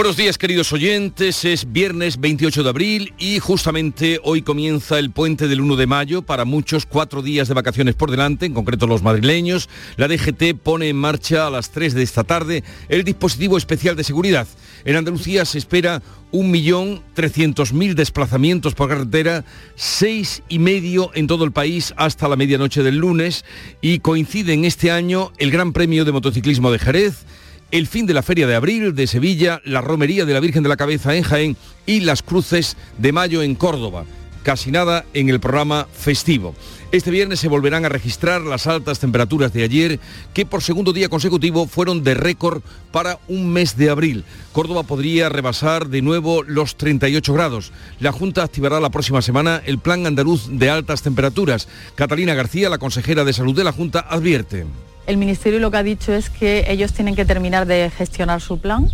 [0.00, 5.46] Buenos días queridos oyentes, es viernes 28 de abril y justamente hoy comienza el puente
[5.46, 9.02] del 1 de mayo, para muchos cuatro días de vacaciones por delante, en concreto los
[9.02, 9.68] madrileños.
[9.98, 14.02] La DGT pone en marcha a las 3 de esta tarde el dispositivo especial de
[14.02, 14.48] seguridad.
[14.86, 16.00] En Andalucía se espera
[16.32, 19.44] 1.300.000 desplazamientos por carretera,
[19.74, 23.44] seis y medio en todo el país hasta la medianoche del lunes
[23.82, 27.26] y coincide en este año el Gran Premio de Motociclismo de Jerez,
[27.70, 30.68] el fin de la Feria de Abril de Sevilla, la Romería de la Virgen de
[30.68, 31.56] la Cabeza en Jaén
[31.86, 34.04] y las Cruces de Mayo en Córdoba.
[34.42, 36.54] Casi nada en el programa festivo.
[36.92, 40.00] Este viernes se volverán a registrar las altas temperaturas de ayer,
[40.34, 44.24] que por segundo día consecutivo fueron de récord para un mes de abril.
[44.52, 47.70] Córdoba podría rebasar de nuevo los 38 grados.
[48.00, 51.68] La Junta activará la próxima semana el Plan Andaluz de Altas Temperaturas.
[51.94, 54.66] Catalina García, la consejera de Salud de la Junta, advierte.
[55.10, 58.60] El Ministerio lo que ha dicho es que ellos tienen que terminar de gestionar su
[58.60, 58.88] plan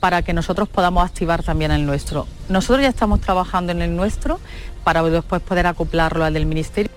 [0.00, 2.26] para que nosotros podamos activar también el nuestro.
[2.48, 4.40] Nosotros ya estamos trabajando en el nuestro
[4.82, 6.90] para después poder acoplarlo al del Ministerio.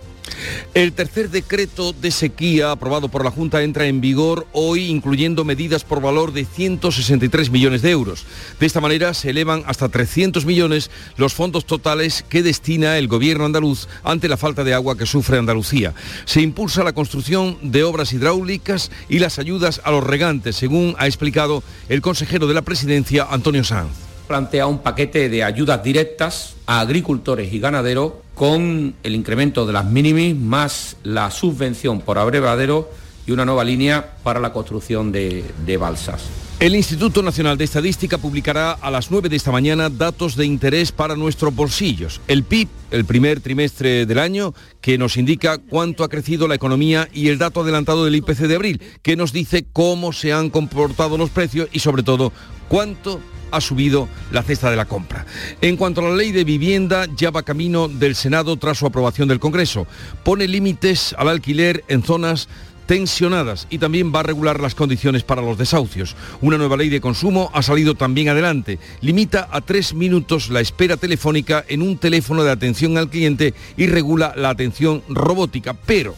[0.74, 5.84] El tercer decreto de sequía aprobado por la Junta entra en vigor hoy, incluyendo medidas
[5.84, 8.26] por valor de 163 millones de euros.
[8.60, 13.46] De esta manera se elevan hasta 300 millones los fondos totales que destina el gobierno
[13.46, 15.94] andaluz ante la falta de agua que sufre Andalucía.
[16.26, 21.06] Se impulsa la construcción de obras hidráulicas y las ayudas a los regantes, según ha
[21.06, 23.92] explicado el consejero de la presidencia, Antonio Sanz
[24.28, 29.86] plantea un paquete de ayudas directas a agricultores y ganaderos con el incremento de las
[29.86, 32.90] mínimas más la subvención por abrevadero
[33.26, 36.24] y una nueva línea para la construcción de, de balsas.
[36.60, 40.94] El Instituto Nacional de Estadística publicará a las 9 de esta mañana datos de interés
[40.94, 42.22] para nuestros bolsillos.
[42.28, 47.10] El PIB, el primer trimestre del año, que nos indica cuánto ha crecido la economía
[47.12, 51.18] y el dato adelantado del IPC de abril, que nos dice cómo se han comportado
[51.18, 52.32] los precios y sobre todo
[52.70, 53.20] cuánto
[53.54, 55.26] ha subido la cesta de la compra.
[55.62, 59.28] En cuanto a la ley de vivienda, ya va camino del Senado tras su aprobación
[59.28, 59.88] del Congreso.
[60.24, 62.50] Pone límites al alquiler en zonas
[62.86, 66.16] tensionadas y también va a regular las condiciones para los desahucios.
[66.42, 68.80] Una nueva ley de consumo ha salido también adelante.
[69.02, 73.88] Limita a tres minutos la espera telefónica en un teléfono de atención al cliente y
[73.88, 76.16] regula la atención robótica, pero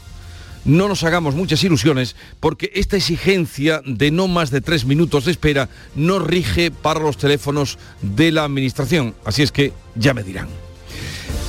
[0.66, 5.32] no nos hagamos muchas ilusiones porque esta exigencia de no más de tres minutos de
[5.32, 9.16] espera no rige para los teléfonos de la Administración.
[9.24, 10.65] Así es que ya me dirán.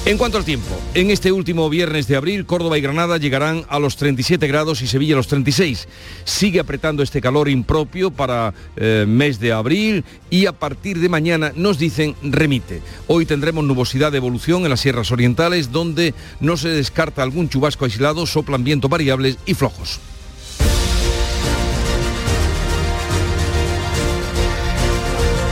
[0.06, 3.81] En cuanto al tiempo, en este último viernes de abril, Córdoba y Granada llegarán a
[3.81, 5.89] los 37 grados y Sevilla a los 36.
[6.22, 11.53] Sigue apretando este calor impropio para eh, mes de abril y a partir de mañana
[11.56, 12.83] nos dicen remite.
[13.09, 17.84] Hoy tendremos nubosidad de evolución en las sierras orientales donde no se descarta algún chubasco
[17.84, 19.99] aislado, soplan vientos variables y flojos.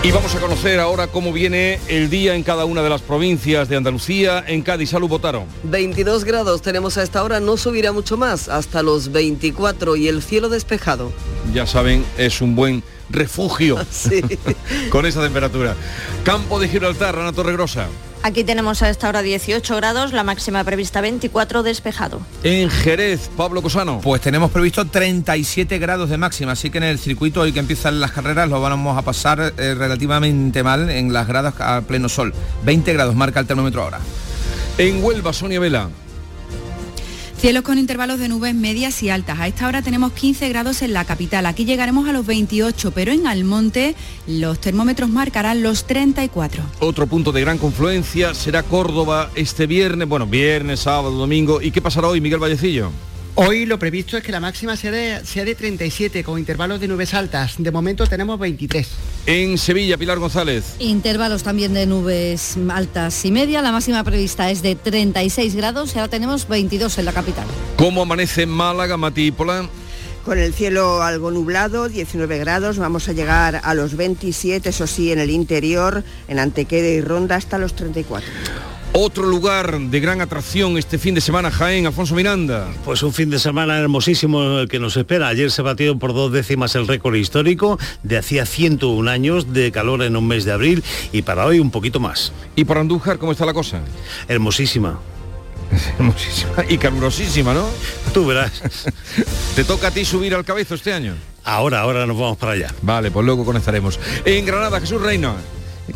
[0.04, 3.70] Y vamos a conocer ahora cómo viene el día en cada una de las provincias
[3.70, 4.44] de Andalucía.
[4.46, 5.46] En Cádiz, salud, votaron.
[5.62, 10.22] 22 grados tenemos a esta hora, no subirá mucho más, hasta los 24 y el
[10.22, 11.10] cielo despejado.
[11.54, 14.20] Ya saben, es un buen refugio Sí.
[14.90, 15.74] con esa temperatura.
[16.22, 17.86] Campo de Gibraltar, Ana Torregrosa.
[18.26, 22.22] Aquí tenemos a esta hora 18 grados, la máxima prevista 24 despejado.
[22.42, 24.00] En Jerez, Pablo Cosano.
[24.00, 28.00] Pues tenemos previsto 37 grados de máxima, así que en el circuito hoy que empiezan
[28.00, 32.32] las carreras lo vamos a pasar eh, relativamente mal en las gradas a pleno sol.
[32.64, 34.00] 20 grados marca el termómetro ahora.
[34.78, 35.90] En Huelva, Sonia Vela.
[37.44, 39.38] Cielos con intervalos de nubes medias y altas.
[39.38, 41.44] A esta hora tenemos 15 grados en la capital.
[41.44, 43.94] Aquí llegaremos a los 28, pero en Almonte
[44.26, 46.62] los termómetros marcarán los 34.
[46.80, 51.60] Otro punto de gran confluencia será Córdoba este viernes, bueno, viernes, sábado, domingo.
[51.60, 52.90] ¿Y qué pasará hoy, Miguel Vallecillo?
[53.36, 56.86] Hoy lo previsto es que la máxima sea de, sea de 37 con intervalos de
[56.86, 57.56] nubes altas.
[57.58, 58.88] De momento tenemos 23.
[59.26, 60.76] En Sevilla, Pilar González.
[60.78, 63.60] Intervalos también de nubes altas y media.
[63.60, 67.46] La máxima prevista es de 36 grados y ahora tenemos 22 en la capital.
[67.76, 69.68] ¿Cómo amanece Málaga, Matípola?
[70.24, 75.12] Con el cielo algo nublado, 19 grados, vamos a llegar a los 27, eso sí,
[75.12, 78.26] en el interior, en Antequera y Ronda hasta los 34.
[78.96, 82.68] Otro lugar de gran atracción este fin de semana, Jaén, Alfonso Miranda.
[82.84, 85.26] Pues un fin de semana hermosísimo el que nos espera.
[85.26, 90.04] Ayer se batió por dos décimas el récord histórico de hacía 101 años de calor
[90.04, 92.32] en un mes de abril y para hoy un poquito más.
[92.54, 93.80] ¿Y por Andújar cómo está la cosa?
[94.28, 95.00] Hermosísima.
[95.98, 96.52] Muchísima.
[96.68, 97.66] Y calurosísima, ¿no?
[98.12, 98.62] Tú verás.
[99.56, 101.16] ¿Te toca a ti subir al cabezo este año?
[101.42, 102.72] Ahora, ahora nos vamos para allá.
[102.82, 103.98] Vale, pues luego conectaremos.
[104.24, 105.34] En Granada, Jesús Reina.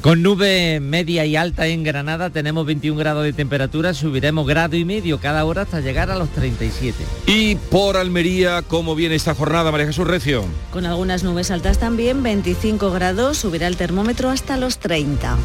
[0.02, 4.84] Con nube media y alta en Granada tenemos 21 grados de temperatura, subiremos grado y
[4.84, 6.94] medio cada hora hasta llegar a los 37.
[7.26, 10.44] Y por Almería, ¿cómo viene esta jornada, María Jesús Recio?
[10.72, 15.36] Con algunas nubes altas también, 25 grados, subirá el termómetro hasta los 30.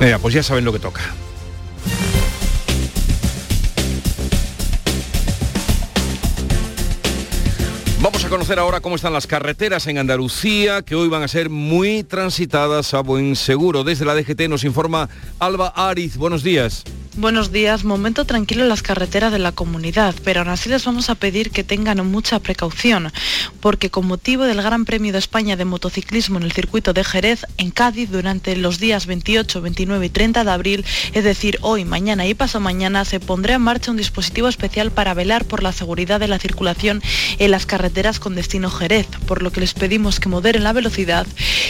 [0.00, 1.02] Mira, pues ya saben lo que toca.
[8.36, 12.92] Conocer ahora cómo están las carreteras en Andalucía, que hoy van a ser muy transitadas
[12.92, 13.82] a buen seguro.
[13.82, 16.18] Desde la DGT nos informa Alba Ariz.
[16.18, 16.84] Buenos días.
[17.18, 21.08] Buenos días, momento tranquilo en las carreteras de la comunidad, pero aún así les vamos
[21.08, 23.10] a pedir que tengan mucha precaución,
[23.60, 27.46] porque con motivo del Gran Premio de España de motociclismo en el circuito de Jerez,
[27.56, 30.84] en Cádiz, durante los días 28, 29 y 30 de abril,
[31.14, 35.14] es decir, hoy, mañana y pasado mañana, se pondrá en marcha un dispositivo especial para
[35.14, 37.00] velar por la seguridad de la circulación
[37.38, 41.26] en las carreteras con destino Jerez, por lo que les pedimos que moderen la velocidad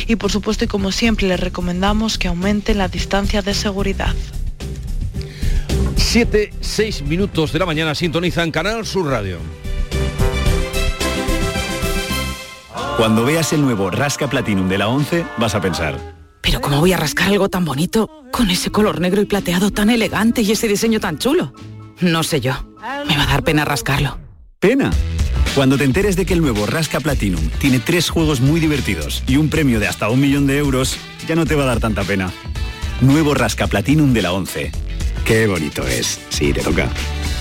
[0.08, 4.16] y por supuesto y como siempre les recomendamos que aumenten la distancia de seguridad.
[5.96, 9.38] 7, 6 minutos de la mañana sintonizan Canal Sur Radio.
[12.96, 16.16] Cuando veas el nuevo Rasca Platinum de la 11, vas a pensar.
[16.40, 19.90] Pero ¿cómo voy a rascar algo tan bonito, con ese color negro y plateado tan
[19.90, 21.52] elegante y ese diseño tan chulo?
[22.00, 22.54] No sé yo.
[23.06, 24.18] Me va a dar pena rascarlo.
[24.60, 24.90] ¿Pena?
[25.54, 29.36] Cuando te enteres de que el nuevo Rasca Platinum tiene tres juegos muy divertidos y
[29.36, 30.96] un premio de hasta un millón de euros,
[31.26, 32.30] ya no te va a dar tanta pena.
[33.00, 34.85] Nuevo Rasca Platinum de la 11.
[35.26, 36.20] Qué bonito es.
[36.28, 36.88] Sí, te toca.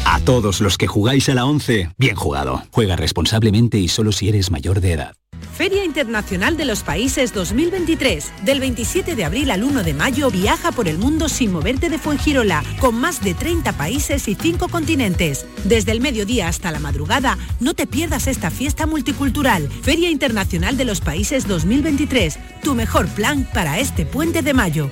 [0.05, 2.63] A todos los que jugáis a la 11, bien jugado.
[2.71, 5.13] Juega responsablemente y solo si eres mayor de edad.
[5.55, 8.31] Feria Internacional de los Países 2023.
[8.43, 11.99] Del 27 de abril al 1 de mayo viaja por el mundo sin moverte de
[11.99, 15.45] Fuengirola, con más de 30 países y 5 continentes.
[15.63, 19.69] Desde el mediodía hasta la madrugada, no te pierdas esta fiesta multicultural.
[19.83, 22.39] Feria Internacional de los Países 2023.
[22.63, 24.89] Tu mejor plan para este puente de mayo.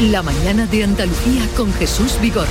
[0.00, 2.46] La mañana de Andalucía con Jesús Vigorra.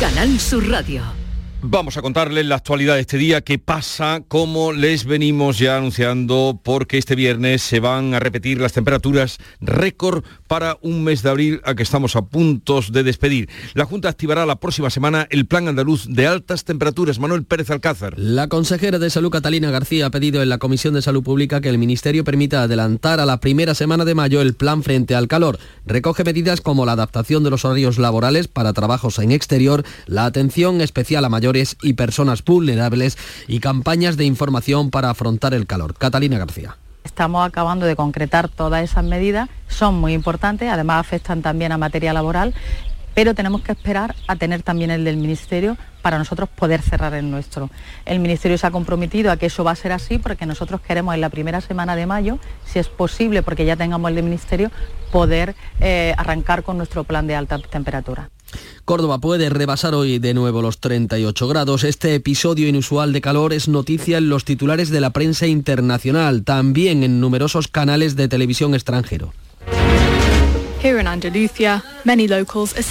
[0.00, 1.17] Canal Sur Radio.
[1.60, 6.60] Vamos a contarles la actualidad de este día, qué pasa, como les venimos ya anunciando,
[6.62, 11.60] porque este viernes se van a repetir las temperaturas récord para un mes de abril
[11.64, 13.48] a que estamos a puntos de despedir.
[13.74, 17.18] La Junta activará la próxima semana el Plan Andaluz de altas temperaturas.
[17.18, 18.14] Manuel Pérez Alcázar.
[18.16, 21.70] La consejera de Salud Catalina García ha pedido en la Comisión de Salud Pública que
[21.70, 25.58] el Ministerio permita adelantar a la primera semana de mayo el plan frente al calor.
[25.86, 30.80] Recoge medidas como la adaptación de los horarios laborales para trabajos en exterior, la atención
[30.80, 31.28] especial a
[31.82, 33.16] y personas vulnerables
[33.46, 35.94] y campañas de información para afrontar el calor.
[35.94, 36.76] Catalina García.
[37.04, 42.12] Estamos acabando de concretar todas esas medidas, son muy importantes, además afectan también a materia
[42.12, 42.54] laboral,
[43.14, 47.30] pero tenemos que esperar a tener también el del Ministerio para nosotros poder cerrar el
[47.30, 47.70] nuestro.
[48.04, 51.14] El Ministerio se ha comprometido a que eso va a ser así porque nosotros queremos
[51.14, 54.70] en la primera semana de mayo, si es posible, porque ya tengamos el del Ministerio,
[55.10, 58.30] poder eh, arrancar con nuestro plan de alta temperatura.
[58.84, 61.84] Córdoba puede rebasar hoy de nuevo los 38 grados.
[61.84, 67.02] Este episodio inusual de calor es noticia en los titulares de la prensa internacional, también
[67.02, 69.32] en numerosos canales de televisión extranjero.
[70.82, 72.84] Here in Andalusia, many locals are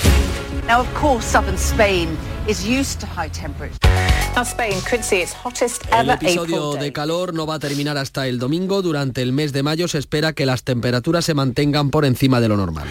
[0.68, 2.10] Now, of course, southern Spain
[2.46, 3.80] is used to high temperatures.
[4.36, 7.98] Now, Spain could see its hottest El ever episodio de calor no va a terminar
[7.98, 8.82] hasta el domingo.
[8.82, 12.50] Durante el mes de mayo se espera que las temperaturas se mantengan por encima de
[12.50, 12.88] lo normal.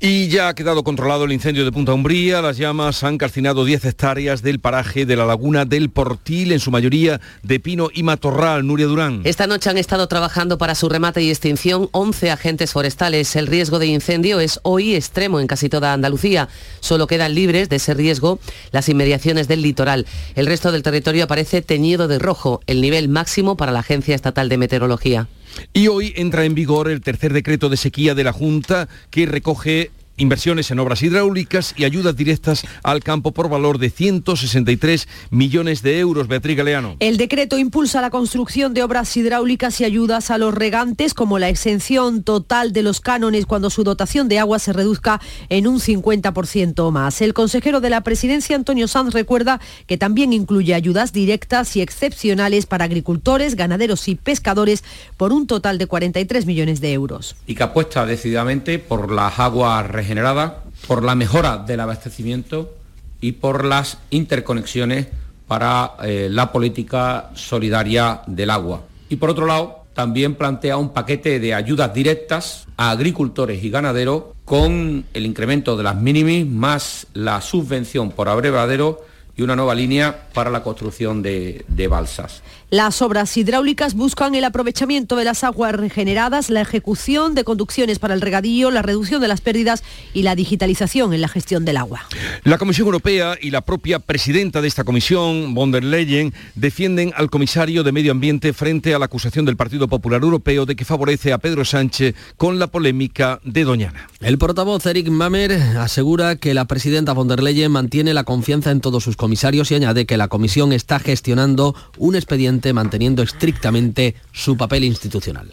[0.00, 2.42] Y ya ha quedado controlado el incendio de Punta Umbría.
[2.42, 6.70] Las llamas han calcinado 10 hectáreas del paraje de la laguna del Portil, en su
[6.70, 8.66] mayoría de pino y matorral.
[8.66, 9.22] Nuria Durán.
[9.24, 13.34] Esta noche han estado trabajando para su remate y extinción 11 agentes forestales.
[13.36, 16.48] El riesgo de incendio es hoy extremo en casi toda Andalucía.
[16.80, 18.40] Solo quedan libres de ese riesgo
[18.72, 20.06] las inmediaciones del litoral.
[20.34, 24.48] El resto del territorio aparece teñido de rojo, el nivel máximo para la Agencia Estatal
[24.48, 25.28] de Meteorología.
[25.72, 29.90] Y hoy entra en vigor el tercer decreto de sequía de la Junta que recoge
[30.16, 35.98] inversiones en obras hidráulicas y ayudas directas al campo por valor de 163 millones de
[35.98, 36.28] euros.
[36.28, 36.96] Beatriz Galeano.
[37.00, 41.48] El decreto impulsa la construcción de obras hidráulicas y ayudas a los regantes, como la
[41.48, 46.90] exención total de los cánones cuando su dotación de agua se reduzca en un 50%
[46.90, 47.20] más.
[47.20, 52.66] El consejero de la presidencia, Antonio Sanz, recuerda que también incluye ayudas directas y excepcionales
[52.66, 54.84] para agricultores, ganaderos y pescadores
[55.16, 57.36] por un total de 43 millones de euros.
[57.46, 60.52] y que apuesta decididamente por las aguas regeneradas,
[60.86, 62.74] por la mejora del abastecimiento
[63.20, 65.06] y por las interconexiones
[65.48, 68.82] para eh, la política solidaria del agua.
[69.08, 74.24] Y por otro lado, también plantea un paquete de ayudas directas a agricultores y ganaderos
[74.44, 79.06] con el incremento de las mínimas más la subvención por abrevadero
[79.36, 82.42] y una nueva línea para la construcción de balsas.
[82.74, 88.14] Las obras hidráulicas buscan el aprovechamiento de las aguas regeneradas, la ejecución de conducciones para
[88.14, 92.04] el regadío, la reducción de las pérdidas y la digitalización en la gestión del agua.
[92.42, 97.30] La Comisión Europea y la propia presidenta de esta comisión, von der Leyen, defienden al
[97.30, 101.32] comisario de Medio Ambiente frente a la acusación del Partido Popular Europeo de que favorece
[101.32, 104.08] a Pedro Sánchez con la polémica de Doñana.
[104.20, 108.80] El portavoz Eric Mamer asegura que la presidenta von der Leyen mantiene la confianza en
[108.80, 114.56] todos sus comisarios y añade que la comisión está gestionando un expediente manteniendo estrictamente su
[114.56, 115.52] papel institucional.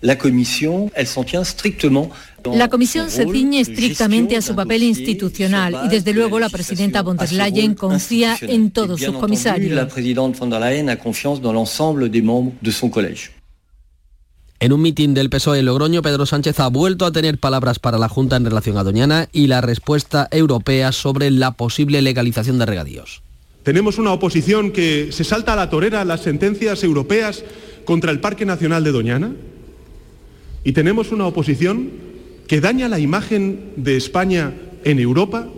[0.00, 2.10] La comisión, elle s'en tient strictement
[2.44, 7.16] la Comisión se ciñe estrictamente a su papel institucional y desde luego la presidenta von
[7.16, 9.72] der Leyen confía en todos sus comisarios.
[9.72, 13.30] La presidenta von der Leyen a confiance dans l'ensemble des membres de son collège.
[14.58, 17.98] En un mitin del PSOE en Logroño, Pedro Sánchez ha vuelto a tener palabras para
[17.98, 22.66] la Junta en relación a Doñana y la respuesta europea sobre la posible legalización de
[22.66, 23.22] regadíos.
[23.62, 27.44] Tenemos una oposición que se salta a la torera las sentencias europeas
[27.84, 29.32] contra el Parque Nacional de Doñana.
[30.64, 31.90] Y tenemos una oposición
[32.46, 34.52] que daña la imagen de España
[34.84, 35.48] en Europa,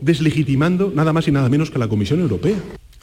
[0.00, 2.56] deslegitimando nada más y nada menos que la Comisión Europea.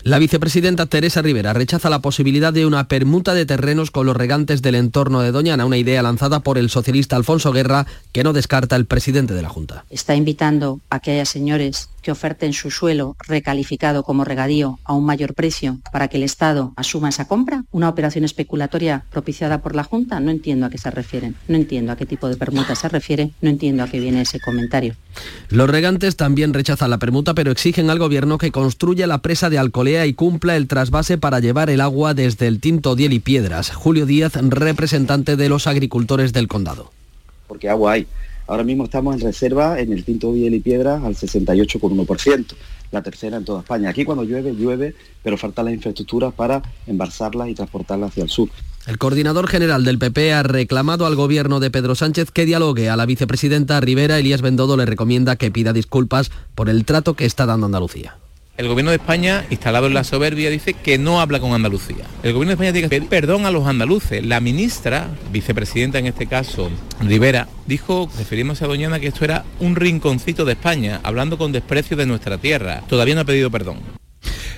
[0.04, 4.62] La vicepresidenta Teresa Rivera rechaza la posibilidad de una permuta de terrenos con los regantes
[4.62, 8.78] del entorno de Doñana, una idea lanzada por el socialista Alfonso Guerra que no descarta
[8.78, 9.86] el presidente de la Junta.
[9.90, 15.04] Está invitando a que haya señores que oferten su suelo recalificado como regadío a un
[15.04, 17.66] mayor precio para que el Estado asuma esa compra?
[17.70, 20.22] ¿Una operación especulatoria propiciada por la Junta?
[20.22, 23.32] No entiendo a qué se refieren, no entiendo a qué tipo de permuta se refiere,
[23.42, 24.96] no entiendo a qué viene ese comentario.
[25.50, 29.58] Los regantes también rechazan la permuta, pero exigen al gobierno que construya la presa de
[29.58, 33.72] Alcolea y cumpla el trasvase para llevar el agua desde el Tinto Diel y Piedras.
[33.72, 36.90] Julio Díaz, representante de los agricultores del condado.
[37.50, 38.08] Porque agua hay
[38.48, 42.46] Ahora mismo estamos en reserva en el Tinto Biel y Piedras al 68,1%,
[42.92, 43.90] la tercera en toda España.
[43.90, 48.50] Aquí cuando llueve, llueve, pero faltan las infraestructuras para embalsarlas y transportarlas hacia el sur.
[48.88, 52.90] El coordinador general del PP ha reclamado al gobierno de Pedro Sánchez que dialogue.
[52.90, 57.26] A la vicepresidenta Rivera, Elías Bendodo le recomienda que pida disculpas por el trato que
[57.26, 58.16] está dando Andalucía.
[58.58, 62.06] El gobierno de España, instalado en la soberbia, dice que no habla con Andalucía.
[62.24, 64.26] El gobierno de España tiene que pedir perdón a los andaluces.
[64.26, 69.76] La ministra, vicepresidenta en este caso, Rivera, dijo, refiriéndose a Doñana, que esto era un
[69.76, 72.82] rinconcito de España, hablando con desprecio de nuestra tierra.
[72.90, 73.78] Todavía no ha pedido perdón.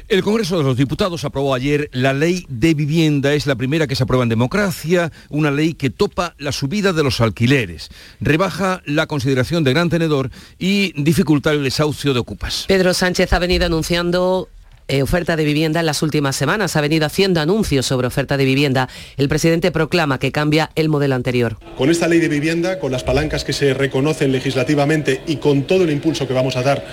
[0.10, 3.36] El Congreso de los Diputados aprobó ayer la ley de vivienda.
[3.36, 7.04] Es la primera que se aprueba en democracia, una ley que topa la subida de
[7.04, 12.66] los alquileres, rebaja la consideración de gran tenedor y dificulta el desahucio de ocupas.
[12.68, 14.50] Pedro Sánchez ha venido anunciando
[14.90, 16.76] eh, oferta de vivienda en las últimas semanas.
[16.76, 18.90] Ha venido haciendo anuncios sobre oferta de vivienda.
[19.18, 21.58] El presidente proclama que cambia el modelo anterior.
[21.78, 25.84] Con esta ley de vivienda, con las palancas que se reconocen legislativamente y con todo
[25.84, 26.86] el impulso que vamos a dar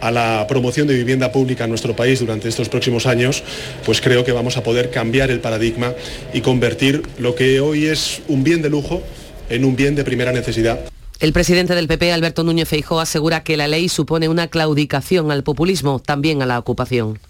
[0.00, 3.44] a la promoción de vivienda pública en nuestro país durante estos próximos años,
[3.84, 5.92] pues creo que vamos a poder cambiar el paradigma
[6.32, 9.02] y convertir lo que hoy es un bien de lujo
[9.48, 10.80] en un bien de primera necesidad.
[11.20, 15.44] El presidente del PP, Alberto Núñez Feijóo, asegura que la ley supone una claudicación al
[15.44, 17.20] populismo, también a la ocupación.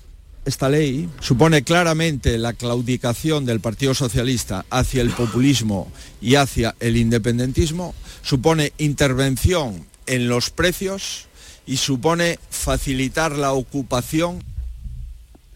[0.44, 6.96] Esta ley supone claramente la claudicación del Partido Socialista hacia el populismo y hacia el
[6.96, 11.28] independentismo, supone intervención en los precios,
[11.66, 14.42] y supone facilitar la ocupación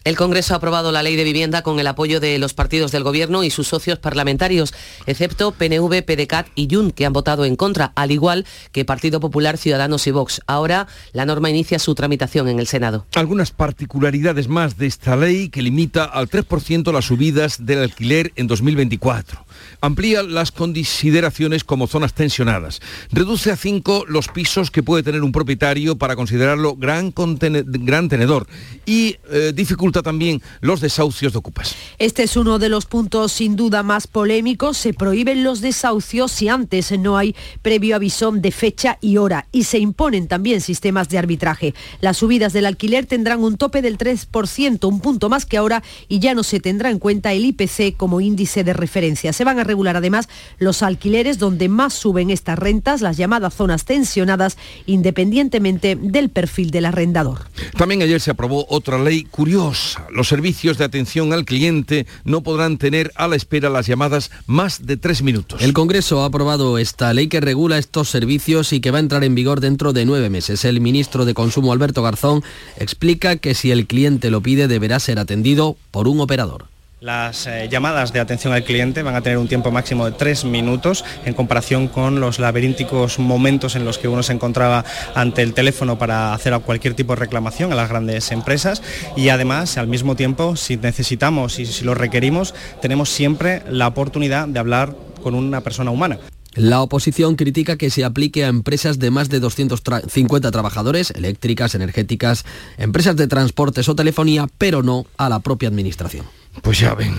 [0.07, 3.03] el Congreso ha aprobado la ley de vivienda con el apoyo de los partidos del
[3.03, 4.73] Gobierno y sus socios parlamentarios,
[5.05, 9.57] excepto PNV, PDCAT y YUN, que han votado en contra, al igual que Partido Popular,
[9.57, 10.39] Ciudadanos y Vox.
[10.47, 13.05] Ahora la norma inicia su tramitación en el Senado.
[13.15, 18.47] Algunas particularidades más de esta ley que limita al 3% las subidas del alquiler en
[18.47, 19.45] 2024.
[19.81, 22.79] Amplía las consideraciones como zonas tensionadas.
[23.11, 28.47] Reduce a 5 los pisos que puede tener un propietario para considerarlo gran, gran tenedor
[28.85, 31.75] y eh, dificulta también los desahucios de ocupas.
[31.97, 34.77] Este es uno de los puntos sin duda más polémicos.
[34.77, 39.63] Se prohíben los desahucios si antes no hay previo aviso de fecha y hora y
[39.63, 41.73] se imponen también sistemas de arbitraje.
[42.01, 46.19] Las subidas del alquiler tendrán un tope del 3%, un punto más que ahora y
[46.19, 49.33] ya no se tendrá en cuenta el IPC como índice de referencia.
[49.33, 50.27] Se van a regular además
[50.57, 56.85] los alquileres donde más suben estas rentas, las llamadas zonas tensionadas, independientemente del perfil del
[56.85, 57.45] arrendador.
[57.77, 62.77] También ayer se aprobó otra ley curiosa los servicios de atención al cliente no podrán
[62.77, 65.61] tener a la espera las llamadas más de tres minutos.
[65.61, 69.23] El Congreso ha aprobado esta ley que regula estos servicios y que va a entrar
[69.23, 70.65] en vigor dentro de nueve meses.
[70.65, 72.43] El ministro de Consumo, Alberto Garzón,
[72.77, 76.65] explica que si el cliente lo pide deberá ser atendido por un operador.
[76.99, 80.45] Las eh, llamadas de atención al cliente van a tener un tiempo máximo de tres
[80.45, 85.53] minutos en comparación con los laberínticos momentos en los que uno se encontraba ante el
[85.53, 88.81] teléfono para hacer cualquier tipo de reclamación a las grandes empresas
[89.15, 94.47] y además al mismo tiempo si necesitamos y si lo requerimos tenemos siempre la oportunidad
[94.47, 96.17] de hablar con una persona humana.
[96.55, 102.43] La oposición critica que se aplique a empresas de más de 250 trabajadores, eléctricas, energéticas,
[102.79, 106.25] empresas de transportes o telefonía, pero no a la propia administración.
[106.61, 107.15] Pues ya ven,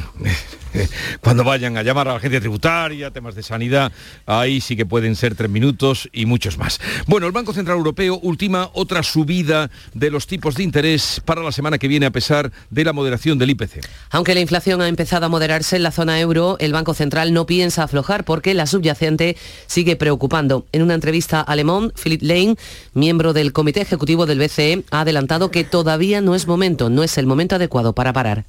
[1.21, 3.93] cuando vayan a llamar a la agencia tributaria, temas de sanidad,
[4.27, 6.81] ahí sí que pueden ser tres minutos y muchos más.
[7.07, 11.53] Bueno, el Banco Central Europeo ultima otra subida de los tipos de interés para la
[11.53, 13.87] semana que viene a pesar de la moderación del IPC.
[14.11, 17.47] Aunque la inflación ha empezado a moderarse en la zona euro, el Banco Central no
[17.47, 20.67] piensa aflojar porque la subyacente sigue preocupando.
[20.73, 21.65] En una entrevista a Le
[22.03, 22.57] Philip Lane,
[22.95, 27.19] miembro del Comité Ejecutivo del BCE, ha adelantado que todavía no es momento, no es
[27.19, 28.45] el momento adecuado para parar.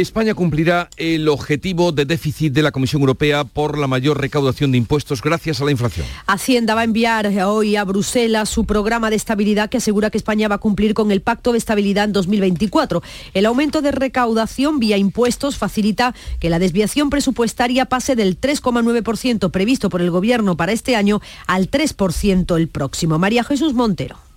[0.00, 4.78] España cumplirá el objetivo de déficit de la Comisión Europea por la mayor recaudación de
[4.78, 6.06] impuestos gracias a la inflación.
[6.26, 10.48] Hacienda va a enviar hoy a Bruselas su programa de estabilidad que asegura que España
[10.48, 13.02] va a cumplir con el Pacto de Estabilidad en 2024.
[13.34, 19.90] El aumento de recaudación vía impuestos facilita que la desviación presupuestaria pase del 3,9% previsto
[19.90, 23.18] por el Gobierno para este año al 3% el próximo.
[23.18, 24.31] María Jesús Montero.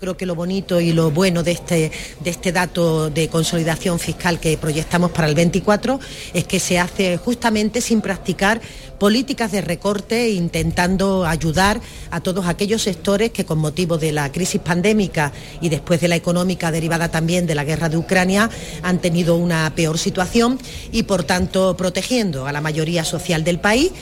[0.00, 4.40] Creo que lo bonito y lo bueno de este, de este dato de consolidación fiscal
[4.40, 6.00] que proyectamos para el 24
[6.32, 8.62] es que se hace justamente sin practicar
[8.98, 14.62] políticas de recorte, intentando ayudar a todos aquellos sectores que con motivo de la crisis
[14.62, 18.48] pandémica y después de la económica derivada también de la guerra de Ucrania
[18.82, 20.58] han tenido una peor situación
[20.92, 23.92] y por tanto protegiendo a la mayoría social del país.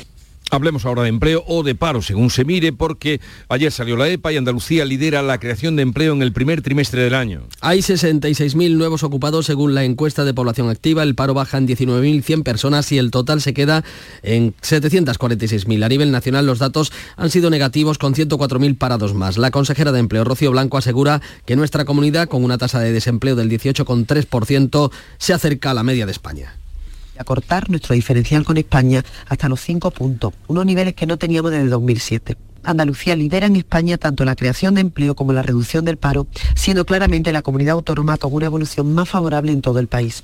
[0.50, 4.32] Hablemos ahora de empleo o de paro, según se mire, porque ayer salió la EPA
[4.32, 7.42] y Andalucía lidera la creación de empleo en el primer trimestre del año.
[7.60, 12.42] Hay 66.000 nuevos ocupados según la encuesta de población activa, el paro baja en 19.100
[12.44, 13.84] personas y el total se queda
[14.22, 15.84] en 746.000.
[15.84, 19.36] A nivel nacional los datos han sido negativos con 104.000 parados más.
[19.36, 23.36] La consejera de Empleo, Rocío Blanco, asegura que nuestra comunidad, con una tasa de desempleo
[23.36, 26.54] del 18,3%, se acerca a la media de España
[27.18, 31.68] acortar nuestro diferencial con España hasta los 5 puntos, unos niveles que no teníamos desde
[31.68, 32.36] 2007.
[32.64, 36.84] Andalucía lidera en España tanto la creación de empleo como la reducción del paro, siendo
[36.84, 40.22] claramente la comunidad autónoma con una evolución más favorable en todo el país.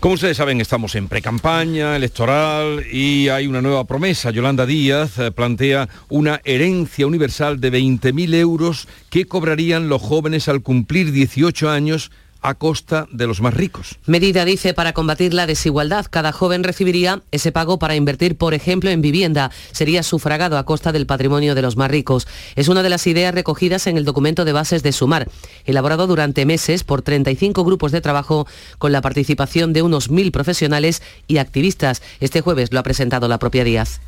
[0.00, 4.30] Como ustedes saben, estamos en precampaña electoral y hay una nueva promesa.
[4.30, 10.62] Yolanda Díaz eh, plantea una herencia universal de 20.000 euros que cobrarían los jóvenes al
[10.62, 12.10] cumplir 18 años
[12.44, 13.98] a costa de los más ricos.
[14.06, 16.06] Medida dice para combatir la desigualdad.
[16.08, 19.50] Cada joven recibiría ese pago para invertir, por ejemplo, en vivienda.
[19.72, 22.28] Sería sufragado a costa del patrimonio de los más ricos.
[22.54, 25.28] Es una de las ideas recogidas en el documento de bases de Sumar,
[25.64, 28.46] elaborado durante meses por 35 grupos de trabajo
[28.78, 32.02] con la participación de unos mil profesionales y activistas.
[32.20, 34.00] Este jueves lo ha presentado la propia Díaz.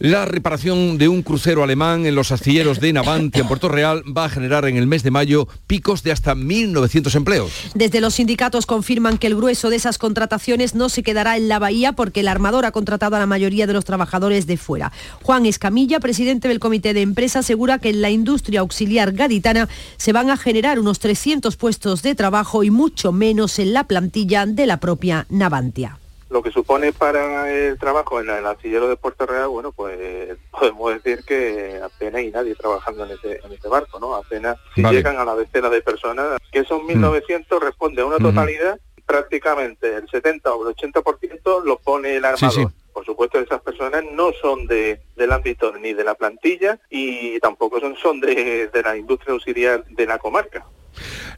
[0.00, 4.26] La reparación de un crucero alemán en los astilleros de Navantia, en Puerto Real, va
[4.26, 7.50] a generar en el mes de mayo picos de hasta 1.900 empleos.
[7.74, 11.58] Desde los sindicatos confirman que el grueso de esas contrataciones no se quedará en la
[11.58, 14.92] bahía porque el armador ha contratado a la mayoría de los trabajadores de fuera.
[15.24, 20.12] Juan Escamilla, presidente del comité de empresa, asegura que en la industria auxiliar gaditana se
[20.12, 24.66] van a generar unos 300 puestos de trabajo y mucho menos en la plantilla de
[24.66, 25.98] la propia Navantia
[26.30, 30.94] lo que supone para el trabajo en el astillero de Puerto Real, bueno, pues podemos
[30.94, 34.14] decir que apenas hay nadie trabajando en ese, en ese barco, ¿no?
[34.14, 37.62] Apenas si llegan a la decena de personas, que son 1.900, mm.
[37.62, 42.72] responde a una totalidad, prácticamente el 70 o el 80% lo pone el armador.
[42.92, 47.78] Por supuesto, esas personas no son de, del ámbito ni de la plantilla y tampoco
[47.78, 50.66] son, son de, de la industria auxiliar de la comarca.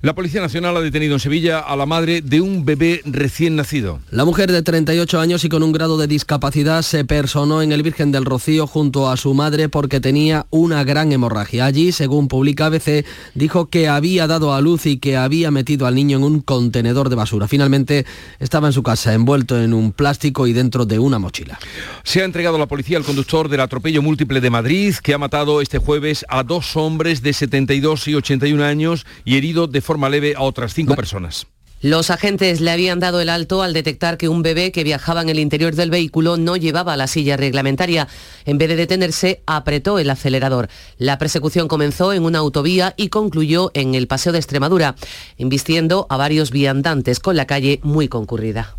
[0.03, 4.01] La Policía Nacional ha detenido en Sevilla a la madre de un bebé recién nacido.
[4.11, 7.83] La mujer de 38 años y con un grado de discapacidad se personó en el
[7.83, 11.65] Virgen del Rocío junto a su madre porque tenía una gran hemorragia.
[11.67, 15.95] Allí, según publica ABC, dijo que había dado a luz y que había metido al
[15.95, 17.49] niño en un contenedor de basura.
[17.49, 18.07] Finalmente
[18.39, 21.59] estaba en su casa envuelto en un plástico y dentro de una mochila.
[22.05, 25.19] Se ha entregado a la policía al conductor del atropello múltiple de Madrid que ha
[25.19, 30.09] matado este jueves a dos hombres de 72 y 81 años y herido de forma
[30.09, 31.47] leve a otras cinco personas.
[31.83, 35.31] Los agentes le habían dado el alto al detectar que un bebé que viajaba en
[35.31, 38.07] el interior del vehículo no llevaba la silla reglamentaria.
[38.45, 40.69] En vez de detenerse, apretó el acelerador.
[40.99, 44.95] La persecución comenzó en una autovía y concluyó en el Paseo de Extremadura,
[45.39, 48.77] invistiendo a varios viandantes con la calle muy concurrida.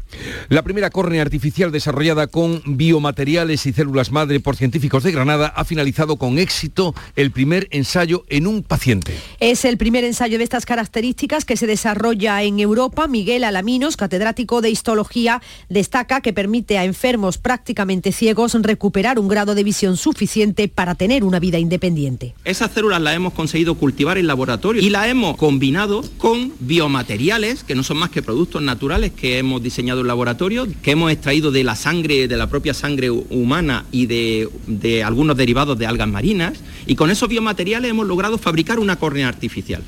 [0.50, 5.66] La primera córnea artificial desarrollada con biomateriales y células madre por científicos de Granada ha
[5.66, 9.14] finalizado con éxito el primer ensayo en un paciente.
[9.40, 13.08] Es el primer ensayo de estas características que se desarrolla en Europa.
[13.08, 19.56] Miguel Alaminos, catedrático de histología, destaca que permite a enfermos prácticamente ciegos recuperar un grado
[19.56, 22.36] de visión suficiente para tener una vida independiente.
[22.44, 27.76] Esas células las hemos conseguido cultivar en laboratorio y las hemos combinado con biomateriales que
[27.76, 31.76] no son más que productos naturales que hemos diseñado laboratorio, que hemos extraído de la
[31.76, 36.96] sangre, de la propia sangre humana y de, de algunos derivados de algas marinas y
[36.96, 39.84] con esos biomateriales hemos logrado fabricar una córnea artificial.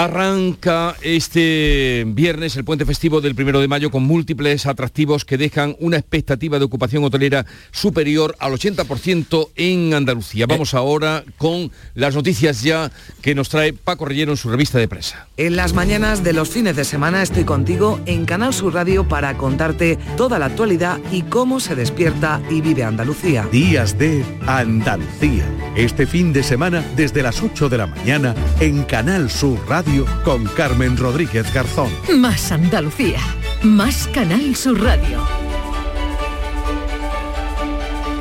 [0.00, 5.76] Arranca este viernes el puente festivo del primero de mayo con múltiples atractivos que dejan
[5.78, 10.46] una expectativa de ocupación hotelera superior al 80% en Andalucía.
[10.46, 14.88] Vamos ahora con las noticias ya que nos trae Paco Rellero en su revista de
[14.88, 15.28] prensa.
[15.40, 19.38] En las mañanas de los fines de semana estoy contigo en Canal Sur Radio para
[19.38, 23.48] contarte toda la actualidad y cómo se despierta y vive Andalucía.
[23.50, 25.46] Días de Andalucía.
[25.76, 30.44] Este fin de semana desde las 8 de la mañana en Canal Sur Radio con
[30.44, 31.88] Carmen Rodríguez Garzón.
[32.18, 33.20] Más Andalucía,
[33.62, 35.26] más Canal Sur Radio.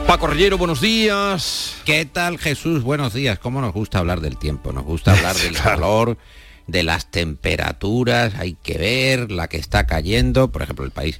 [0.07, 1.75] Paco Rellero, buenos días.
[1.83, 2.81] ¿Qué tal Jesús?
[2.81, 3.39] Buenos días.
[3.39, 4.71] ¿Cómo nos gusta hablar del tiempo?
[4.71, 6.17] Nos gusta hablar del calor,
[6.71, 10.51] de las temperaturas, hay que ver la que está cayendo.
[10.51, 11.19] Por ejemplo, el país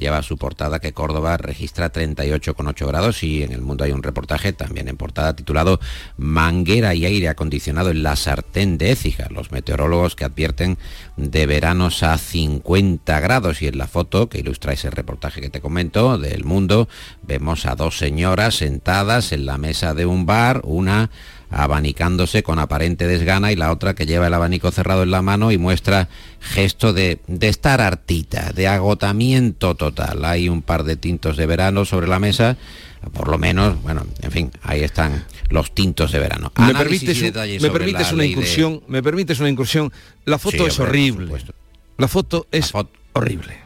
[0.00, 4.52] lleva su portada que Córdoba registra 38,8 grados y en el mundo hay un reportaje
[4.52, 5.78] también en portada titulado
[6.16, 9.28] Manguera y aire acondicionado en la sartén de Écija.
[9.30, 10.78] Los meteorólogos que advierten
[11.16, 15.60] de veranos a 50 grados y en la foto que ilustra ese reportaje que te
[15.60, 16.88] comento del mundo
[17.22, 21.10] vemos a dos señoras sentadas en la mesa de un bar, una
[21.50, 25.52] abanicándose con aparente desgana y la otra que lleva el abanico cerrado en la mano
[25.52, 26.08] y muestra
[26.40, 30.24] gesto de, de estar hartita, de agotamiento total.
[30.24, 32.56] Hay un par de tintos de verano sobre la mesa
[33.12, 36.52] por lo menos, bueno, en fin, ahí están los tintos de verano.
[36.58, 37.22] Me permites,
[37.60, 39.90] me permites una incursión, me permites una incursión.
[40.26, 41.32] La foto es horrible.
[41.96, 42.72] La foto es
[43.12, 43.59] horrible.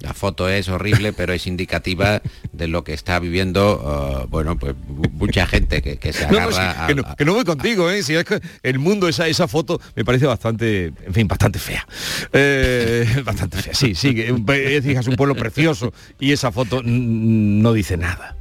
[0.00, 4.74] La foto es horrible, pero es indicativa de lo que está viviendo, uh, bueno, pues
[5.12, 8.02] mucha gente que, se agarra que, no, que, no, voy contigo, ¿eh?
[8.02, 11.86] Si es que el mundo, esa, esa foto me parece bastante, en fin, bastante fea.
[12.32, 14.14] Eh, bastante fea, sí, sí.
[14.18, 18.36] Es un pueblo precioso y esa foto no dice nada.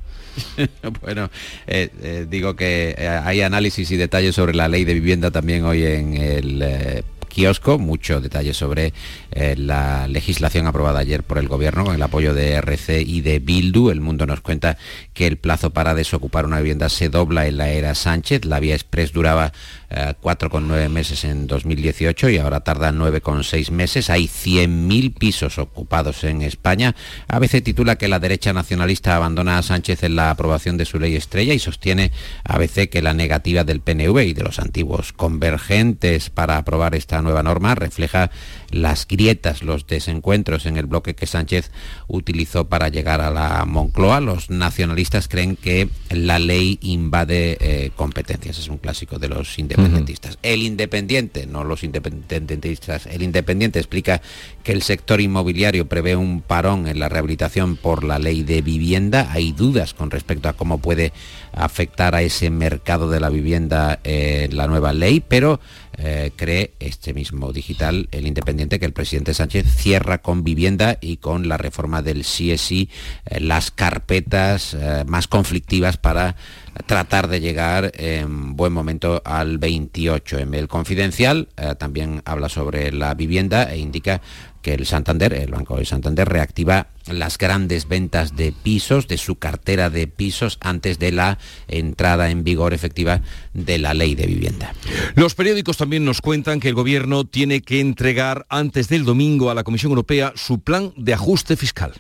[1.02, 1.30] bueno,
[1.68, 2.96] eh, eh, digo que
[3.26, 7.04] hay análisis y detalles sobre la ley de vivienda también hoy en el
[7.40, 8.92] kiosco, mucho detalle sobre
[9.32, 13.40] eh, la legislación aprobada ayer por el Gobierno con el apoyo de RC y de
[13.40, 13.92] Bildu.
[13.92, 14.78] El Mundo nos cuenta
[15.14, 18.44] que el plazo para desocupar una vivienda se dobla en la era Sánchez.
[18.44, 19.54] La vía express duraba
[19.90, 24.10] 4,9 eh, meses en 2018 y ahora tarda 9,6 meses.
[24.10, 26.96] Hay 100.000 pisos ocupados en España.
[27.28, 31.00] A veces titula que la derecha nacionalista abandona a Sánchez en la aprobación de su
[31.00, 32.12] ley estrella y sostiene
[32.44, 37.22] a veces que la negativa del PNV y de los antiguos convergentes para aprobar esta
[37.22, 38.30] nueva norma refleja
[38.72, 41.72] las grietas, los desencuentros en el bloque que Sánchez
[42.08, 44.22] utilizó para llegar a la Moncloa.
[44.22, 48.60] Los nacionalistas creen que la ley invade eh, competencias.
[48.60, 50.38] Es un clásico de los independentistas.
[50.42, 54.22] El independiente, no los independentistas, el independiente explica
[54.64, 59.30] que el sector inmobiliario prevé un parón en la rehabilitación por la ley de vivienda.
[59.32, 61.14] Hay dudas con respecto a cómo puede
[61.54, 65.60] afectar a ese mercado de la vivienda eh, la nueva ley, pero
[66.02, 71.18] eh, cree este mismo digital, el Independiente, que el presidente Sánchez cierra con vivienda y
[71.18, 72.90] con la reforma del CSI
[73.26, 76.38] eh, las carpetas eh, más conflictivas para
[76.86, 80.40] tratar de llegar en buen momento al 28.
[80.40, 84.22] En el confidencial también habla sobre la vivienda e indica
[84.62, 89.36] que el Santander, el Banco de Santander, reactiva las grandes ventas de pisos, de su
[89.36, 93.22] cartera de pisos, antes de la entrada en vigor efectiva
[93.54, 94.74] de la ley de vivienda.
[95.16, 99.56] Los periódicos también nos cuentan que el Gobierno tiene que entregar antes del domingo a
[99.56, 101.94] la Comisión Europea su plan de ajuste fiscal.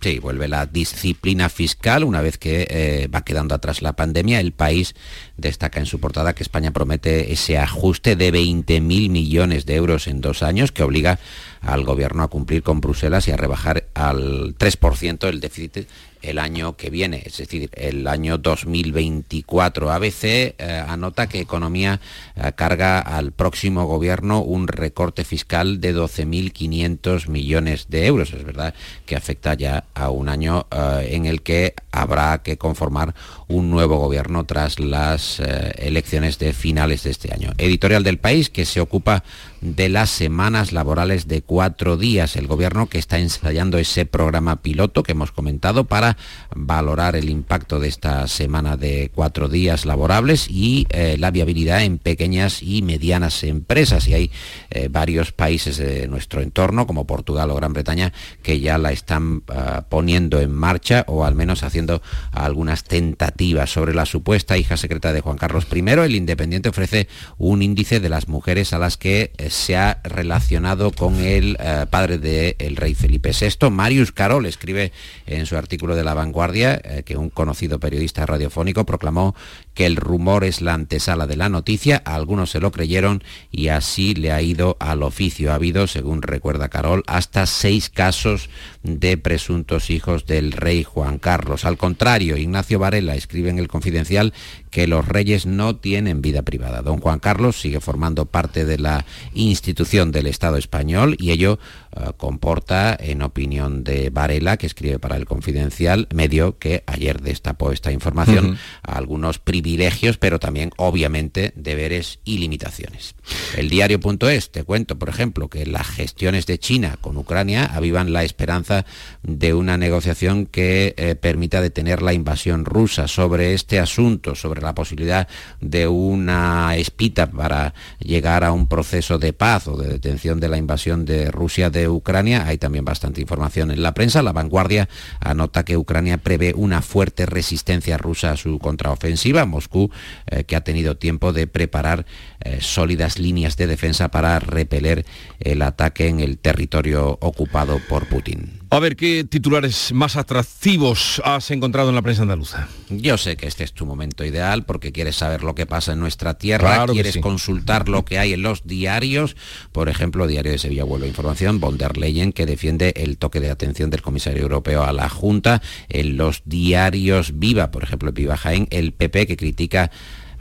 [0.00, 4.40] Sí, vuelve la disciplina fiscal una vez que eh, va quedando atrás la pandemia.
[4.40, 4.94] El país
[5.36, 10.22] destaca en su portada que España promete ese ajuste de 20.000 millones de euros en
[10.22, 11.18] dos años que obliga
[11.60, 15.86] al gobierno a cumplir con Bruselas y a rebajar al 3% el déficit
[16.22, 19.90] el año que viene, es decir, el año 2024.
[19.90, 20.54] ABC eh,
[20.86, 22.00] anota que Economía
[22.36, 28.32] eh, carga al próximo gobierno un recorte fiscal de 12.500 millones de euros.
[28.32, 28.74] Es verdad
[29.06, 33.14] que afecta ya a un año eh, en el que habrá que conformar
[33.48, 37.52] un nuevo gobierno tras las elecciones de finales de este año.
[37.58, 39.24] Editorial del País, que se ocupa
[39.60, 42.36] de las semanas laborales de cuatro días.
[42.36, 46.16] El gobierno que está ensayando ese programa piloto que hemos comentado para
[46.54, 51.98] valorar el impacto de esta semana de cuatro días laborables y eh, la viabilidad en
[51.98, 54.08] pequeñas y medianas empresas.
[54.08, 54.30] Y hay
[54.70, 59.42] eh, varios países de nuestro entorno, como Portugal o Gran Bretaña, que ya la están
[59.48, 65.12] ah, poniendo en marcha o al menos haciendo algunas tentativas sobre la supuesta hija secreta
[65.12, 65.80] de Juan Carlos I.
[65.80, 70.92] El Independiente ofrece un índice de las mujeres a las que eh, se ha relacionado
[70.92, 73.68] con el eh, padre del rey Felipe VI.
[73.70, 74.92] Marius Carol escribe
[75.26, 79.34] en su artículo de La Vanguardia eh, que un conocido periodista radiofónico proclamó
[79.74, 84.14] que el rumor es la antesala de la noticia, algunos se lo creyeron y así
[84.14, 85.50] le ha ido al oficio.
[85.50, 88.50] Ha habido, según recuerda Carol, hasta seis casos
[88.82, 91.64] de presuntos hijos del rey Juan Carlos.
[91.64, 94.32] Al contrario, Ignacio Varela escribe en el Confidencial
[94.70, 96.82] que los reyes no tienen vida privada.
[96.82, 99.04] Don Juan Carlos sigue formando parte de la
[99.34, 101.58] institución del Estado español y ello
[101.96, 107.72] eh, comporta, en opinión de Varela, que escribe para el Confidencial, medio que ayer destapó
[107.72, 113.14] esta información, algunos privilegios, pero también, obviamente, deberes y limitaciones.
[113.56, 118.22] El diario.es, te cuento, por ejemplo, que las gestiones de China con Ucrania avivan la
[118.22, 118.86] esperanza
[119.22, 124.74] de una negociación que eh, permita detener la invasión rusa sobre este asunto, sobre la
[124.74, 125.28] posibilidad
[125.60, 130.56] de una espita para llegar a un proceso de paz o de detención de la
[130.56, 132.46] invasión de Rusia de Ucrania.
[132.46, 134.22] Hay también bastante información en la prensa.
[134.22, 134.88] La vanguardia
[135.20, 139.44] anota que Ucrania prevé una fuerte resistencia rusa a su contraofensiva.
[139.46, 139.90] Moscú,
[140.26, 142.06] eh, que ha tenido tiempo de preparar
[142.40, 145.04] eh, sólidas líneas de defensa para repeler
[145.40, 148.59] el ataque en el territorio ocupado por Putin.
[148.72, 152.68] A ver, ¿qué titulares más atractivos has encontrado en la prensa andaluza?
[152.88, 155.98] Yo sé que este es tu momento ideal porque quieres saber lo que pasa en
[155.98, 159.34] nuestra tierra, quieres consultar lo que hay en los diarios.
[159.72, 163.50] Por ejemplo, Diario de Sevilla vuelve información, von der Leyen que defiende el toque de
[163.50, 165.62] atención del comisario europeo a la Junta.
[165.88, 169.90] En los diarios Viva, por ejemplo, Viva Jaén, el PP que critica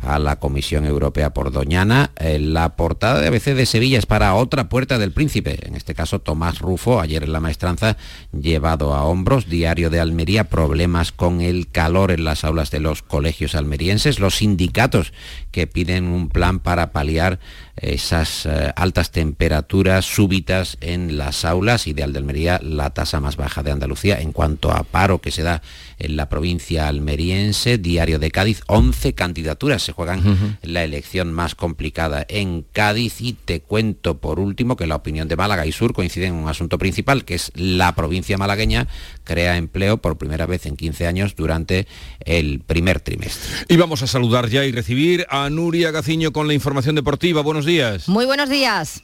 [0.01, 2.11] a la Comisión Europea por Doñana.
[2.17, 5.95] Eh, la portada de ABC de Sevilla es para otra puerta del príncipe, en este
[5.95, 7.97] caso Tomás Rufo, ayer en la maestranza,
[8.31, 13.01] llevado a hombros, diario de Almería, problemas con el calor en las aulas de los
[13.01, 15.13] colegios almerienses, los sindicatos
[15.51, 17.39] que piden un plan para paliar
[17.77, 23.63] esas eh, altas temperaturas súbitas en las aulas, ideal de Almería, la tasa más baja
[23.63, 25.61] de Andalucía en cuanto a paro que se da
[25.97, 32.25] en la provincia almeriense, Diario de Cádiz, 11 candidaturas se juegan la elección más complicada
[32.29, 36.27] en Cádiz y te cuento por último que la opinión de Málaga y Sur coincide
[36.27, 38.87] en un asunto principal, que es la provincia malagueña
[39.23, 41.87] crea empleo por primera vez en 15 años durante
[42.25, 43.65] el primer trimestre.
[43.67, 47.41] Y vamos a saludar ya y recibir a Nuria Gaciño con la información deportiva.
[47.41, 47.68] Buenos días.
[48.07, 49.03] Muy buenos días.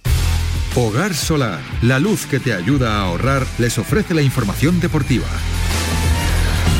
[0.75, 5.27] Hogar Solar, la luz que te ayuda a ahorrar, les ofrece la información deportiva.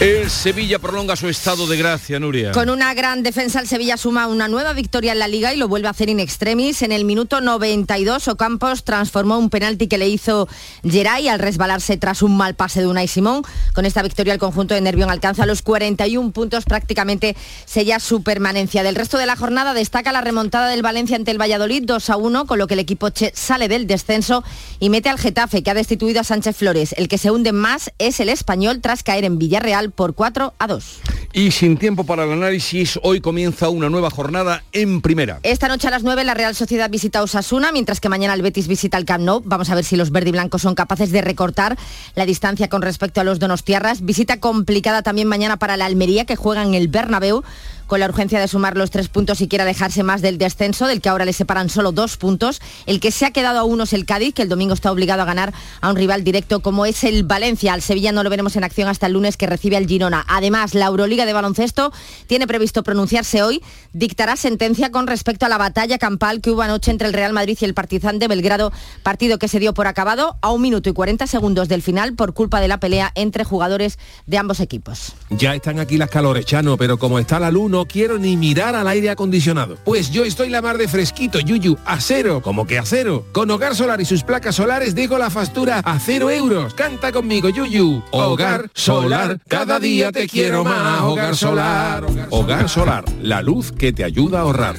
[0.02, 2.52] El Sevilla prolonga su estado de gracia, Nuria.
[2.52, 5.70] Con una gran defensa, el Sevilla suma una nueva victoria en la Liga y lo
[5.70, 6.82] vuelve a hacer in extremis.
[6.82, 10.50] En el minuto 92, Ocampos transformó un penalti que le hizo
[10.84, 13.44] Geray al resbalarse tras un mal pase de Unai Simón.
[13.74, 18.84] Con esta victoria, el conjunto de Nervión alcanza los 41 puntos, prácticamente sella su permanencia.
[18.84, 22.18] Del resto de la jornada destaca la remontada del Valencia ante el Valladolid 2 a
[22.18, 24.44] 1, con lo que el equipo Che sale del descenso
[24.82, 26.94] y mete al Getafe, que ha destituido a Sánchez Flores.
[26.98, 30.68] El que se hunde más es el español tras caer en Villarreal por 4 a
[30.68, 31.02] 2.
[31.34, 35.40] Y sin tiempo para el análisis, hoy comienza una nueva jornada en primera.
[35.44, 38.70] Esta noche a las 9 la Real Sociedad visita Osasuna, mientras que mañana el Betis
[38.70, 39.42] visita el Camp Nou.
[39.44, 41.78] Vamos a ver si los verde y blancos son capaces de recortar
[42.16, 44.06] la distancia con respecto a los donostiarras.
[44.06, 47.44] Visita complicada también mañana para la Almería, que juega en el Bernabéu
[47.88, 51.02] con la urgencia de sumar los tres puntos y quiera dejarse más del descenso, del
[51.02, 52.62] que ahora le separan solo dos puntos.
[52.86, 55.22] El que se ha quedado a uno es el Cádiz, que el domingo está obligado
[55.22, 57.74] a ganar a un rival directo como es el Valencia.
[57.74, 60.26] Al Sevilla no lo veremos en acción hasta el lunes que recibe al Girona.
[60.28, 61.92] Además, la Euroliga de baloncesto
[62.28, 63.62] tiene previsto pronunciarse hoy,
[63.94, 67.58] dictará sentencia con respecto a la batalla campal que hubo anoche entre el Real Madrid
[67.60, 68.72] y el Partizan de Belgrado,
[69.04, 72.34] partido que se dio por acabado a un minuto y 40 segundos del final por
[72.34, 75.14] culpa de la pelea entre jugadores de ambos equipos.
[75.30, 78.74] Ya están aquí las calores, Chano, pero como está la luz no quiero ni mirar
[78.74, 79.78] al aire acondicionado.
[79.84, 83.26] Pues yo estoy la mar de fresquito, Yuyu, a cero, como que a cero.
[83.34, 86.74] Con Hogar Solar y sus placas solares dejo la factura a cero euros.
[86.74, 88.02] Canta conmigo, Yuyu.
[88.12, 91.02] Hogar Solar, cada día te quiero más.
[91.02, 92.06] Hogar Solar.
[92.30, 94.78] Hogar Solar, la luz que te ayuda a ahorrar.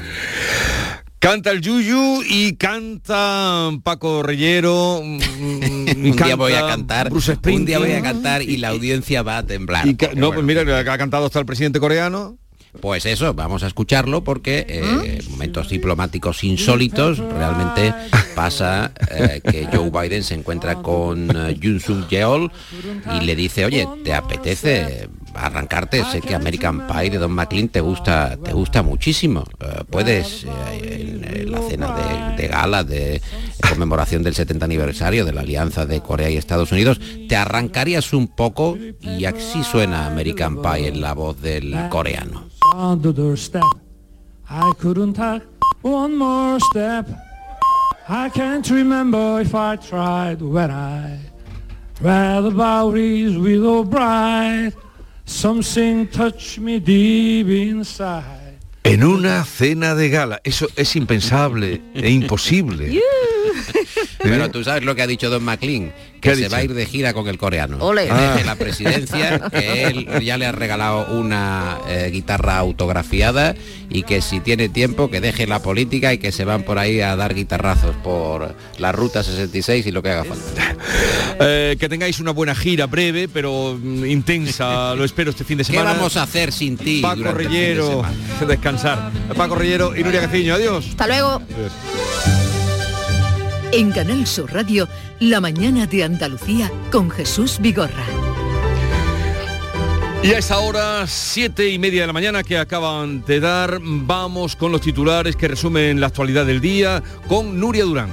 [1.18, 5.00] Canta el Yuyu y canta Paco Reyero.
[5.00, 5.18] un
[6.16, 7.12] día voy a cantar.
[7.12, 9.86] un día voy a cantar y la audiencia va a temblar.
[10.14, 12.38] no, pues mira, ha cantado hasta el presidente coreano.
[12.80, 17.94] Pues eso, vamos a escucharlo porque eh, momentos diplomáticos insólitos realmente
[18.34, 22.50] pasa eh, que Joe Biden se encuentra con eh, Yoon Suk Yeol
[23.18, 26.04] y le dice, oye, ¿te apetece arrancarte?
[26.04, 29.44] Sé que American Pie de Don McLean te gusta, te gusta muchísimo.
[29.60, 31.94] Eh, puedes eh, en la cena
[32.36, 33.20] de, gala de
[33.68, 38.28] conmemoración del 70 aniversario de la alianza de Corea y Estados Unidos, te arrancarías un
[38.28, 42.44] poco y así suena American Pie en la voz del coreano.
[55.26, 58.46] Something touched me deep inside.
[58.84, 60.40] En una cena de gala.
[60.44, 63.02] Eso es impensable e imposible.
[64.18, 66.50] Pero tú sabes lo que ha dicho Don McLean, ¿Qué que se dicho?
[66.52, 67.78] va a ir de gira con el coreano.
[67.80, 68.06] Ole.
[68.06, 68.32] Que Ah.
[68.34, 73.54] deje la presidencia, que él ya le ha regalado una eh, guitarra autografiada
[73.88, 77.00] y que si tiene tiempo que deje la política y que se van por ahí
[77.00, 80.76] a dar guitarrazos por la ruta 66 y lo que haga falta.
[81.38, 84.94] Eh, que tengáis una buena gira, breve, pero mm, intensa.
[84.94, 85.92] Lo espero este fin de ¿Qué semana.
[85.92, 87.00] vamos a hacer sin ti?
[87.02, 88.14] Paco de Rellero, semana?
[88.48, 89.10] descansar.
[89.36, 90.86] Paco Rellero y Nuria Caciño, adiós.
[90.88, 91.42] Hasta luego.
[93.72, 98.04] En Canal Sur Radio, La mañana de Andalucía con Jesús Vigorra.
[100.22, 104.56] Y a esa hora, siete y media de la mañana que acaban de dar, vamos
[104.56, 108.10] con los titulares que resumen la actualidad del día con Nuria Durán.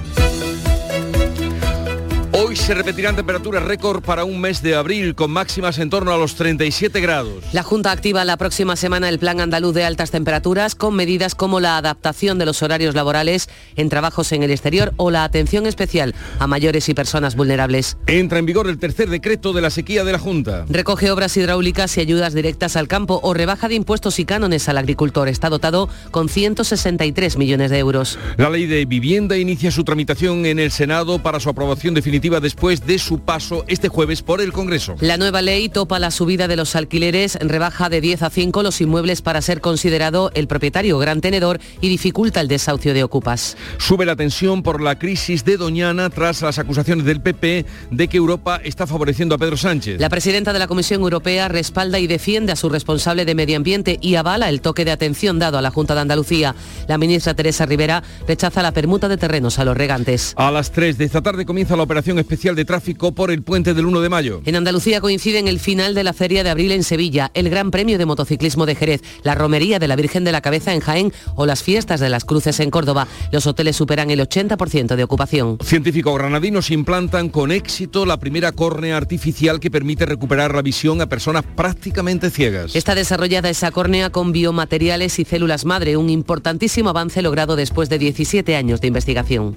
[2.54, 6.16] Hoy se repetirán temperaturas récord para un mes de abril con máximas en torno a
[6.16, 7.42] los 37 grados.
[7.52, 11.58] La Junta activa la próxima semana el Plan Andaluz de Altas Temperaturas con medidas como
[11.58, 16.14] la adaptación de los horarios laborales en trabajos en el exterior o la atención especial
[16.38, 17.96] a mayores y personas vulnerables.
[18.06, 20.64] Entra en vigor el tercer decreto de la sequía de la Junta.
[20.68, 24.78] Recoge obras hidráulicas y ayudas directas al campo o rebaja de impuestos y cánones al
[24.78, 25.26] agricultor.
[25.26, 28.16] Está dotado con 163 millones de euros.
[28.36, 32.86] La ley de vivienda inicia su tramitación en el Senado para su aprobación definitiva después
[32.86, 34.96] de su paso este jueves por el Congreso.
[35.00, 38.82] La nueva ley topa la subida de los alquileres, rebaja de 10 a 5 los
[38.82, 43.56] inmuebles para ser considerado el propietario gran tenedor y dificulta el desahucio de ocupas.
[43.78, 48.18] Sube la tensión por la crisis de Doñana tras las acusaciones del PP de que
[48.18, 49.98] Europa está favoreciendo a Pedro Sánchez.
[49.98, 53.98] La presidenta de la Comisión Europea respalda y defiende a su responsable de Medio Ambiente
[54.02, 56.54] y avala el toque de atención dado a la Junta de Andalucía.
[56.88, 60.34] La ministra Teresa Rivera rechaza la permuta de terrenos a los regantes.
[60.36, 63.74] A las 3 de esta tarde comienza la operación especial de tráfico por el puente
[63.74, 64.42] del 1 de mayo.
[64.44, 67.70] En Andalucía coincide en el final de la Feria de Abril en Sevilla, el Gran
[67.70, 71.12] Premio de Motociclismo de Jerez, la Romería de la Virgen de la Cabeza en Jaén
[71.36, 73.06] o las fiestas de las Cruces en Córdoba.
[73.30, 75.58] Los hoteles superan el 80% de ocupación.
[75.62, 81.06] Científicos granadinos implantan con éxito la primera córnea artificial que permite recuperar la visión a
[81.06, 82.74] personas prácticamente ciegas.
[82.74, 87.98] Está desarrollada esa córnea con biomateriales y células madre, un importantísimo avance logrado después de
[87.98, 89.54] 17 años de investigación.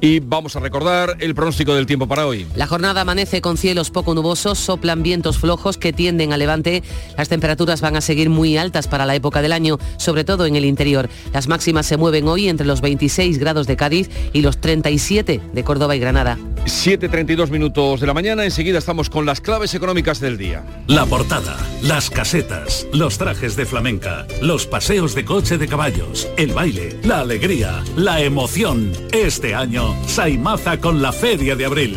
[0.00, 2.46] Y vamos a recordar el pronóstico del tiempo para hoy.
[2.54, 6.82] La jornada amanece con cielos poco nubosos, soplan vientos flojos que tienden a levante.
[7.16, 10.56] Las temperaturas van a seguir muy altas para la época del año, sobre todo en
[10.56, 11.08] el interior.
[11.32, 15.64] Las máximas se mueven hoy entre los 26 grados de Cádiz y los 37 de
[15.64, 16.38] Córdoba y Granada.
[16.64, 20.64] 7.32 minutos de la mañana, enseguida estamos con las claves económicas del día.
[20.86, 26.52] La portada, las casetas, los trajes de flamenca, los paseos de coche de caballos, el
[26.52, 28.92] baile, la alegría, la emoción.
[29.12, 31.96] Este año, Saimaza con la Feria de Abril.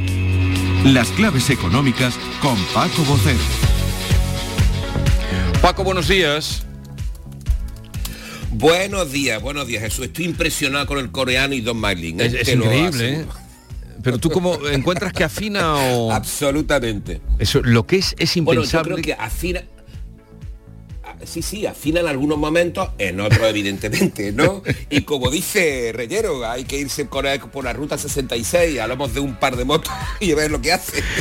[0.85, 3.37] Las claves económicas con Paco Bocero.
[5.61, 6.63] Paco, buenos días.
[8.51, 10.05] Buenos días, buenos días Jesús.
[10.05, 12.19] Estoy impresionado con el coreano y Don Marlin.
[12.19, 13.25] Es, es increíble, ¿eh?
[14.03, 16.11] Pero tú cómo encuentras que afina o...
[16.11, 17.21] Absolutamente.
[17.37, 18.93] Eso, lo que es es Bueno, yo impensable.
[18.95, 19.61] creo que afina...
[21.25, 24.63] Sí, sí, afina en algunos momentos, en otros evidentemente, ¿no?
[24.89, 29.55] Y como dice Reyero, hay que irse por, la ruta 66, hablamos de un par
[29.55, 31.03] de motos y ver lo que hace.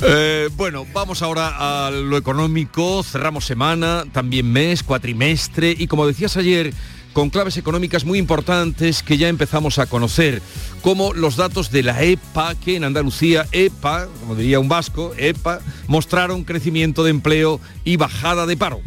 [0.00, 3.02] Eh, bueno, vamos ahora a lo económico.
[3.02, 6.72] Cerramos semana, también mes, cuatrimestre y como decías ayer,
[7.12, 10.40] con claves económicas muy importantes que ya empezamos a conocer,
[10.82, 15.60] como los datos de la EPA, que en Andalucía, EPA, como diría un vasco, EPA,
[15.88, 18.80] mostraron crecimiento de empleo y bajada de paro.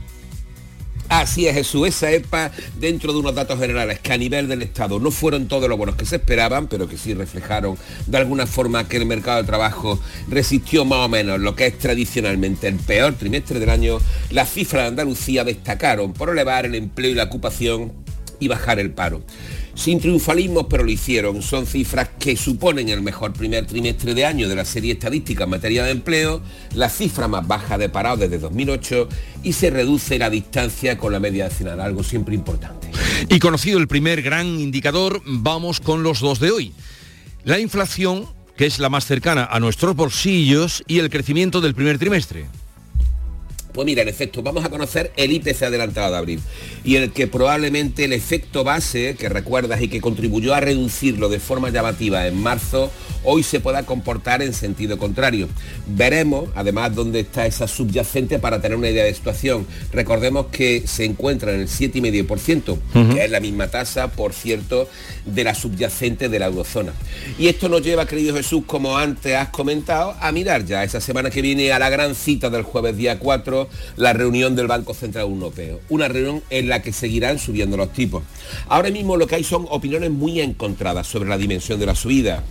[1.12, 4.98] Así es, Jesús, esa EPA dentro de unos datos generales que a nivel del Estado
[4.98, 8.88] no fueron todos los buenos que se esperaban, pero que sí reflejaron de alguna forma
[8.88, 10.00] que el mercado de trabajo
[10.30, 13.98] resistió más o menos lo que es tradicionalmente el peor trimestre del año,
[14.30, 17.92] las cifras de Andalucía destacaron por elevar el empleo y la ocupación
[18.40, 19.22] y bajar el paro.
[19.82, 21.42] Sin triunfalismo, pero lo hicieron.
[21.42, 25.50] Son cifras que suponen el mejor primer trimestre de año de la serie estadística en
[25.50, 26.44] materia de empleo,
[26.76, 29.10] la cifra más baja de parado desde 2008
[29.42, 32.92] y se reduce la distancia con la media nacional, algo siempre importante.
[33.28, 36.74] Y conocido el primer gran indicador, vamos con los dos de hoy.
[37.44, 38.28] La inflación,
[38.58, 42.46] que es la más cercana a nuestros bolsillos, y el crecimiento del primer trimestre.
[43.74, 46.42] Pues mira, en efecto, vamos a conocer el IPC adelantado de abril
[46.84, 51.40] y el que probablemente el efecto base que recuerdas y que contribuyó a reducirlo de
[51.40, 52.92] forma llamativa en marzo,
[53.24, 55.48] hoy se pueda comportar en sentido contrario.
[55.88, 59.66] Veremos, además, dónde está esa subyacente para tener una idea de situación.
[59.94, 64.90] Recordemos que se encuentra en el 7,5%, que es la misma tasa, por cierto,
[65.26, 66.94] de la subyacente de la eurozona.
[67.38, 71.30] Y esto nos lleva, querido Jesús, como antes has comentado, a mirar ya esa semana
[71.30, 73.61] que viene a la gran cita del jueves día 4
[73.96, 75.80] la reunión del Banco Central Europeo.
[75.90, 78.24] Una reunión en la que seguirán subiendo los tipos.
[78.68, 82.44] Ahora mismo lo que hay son opiniones muy encontradas sobre la dimensión de la subida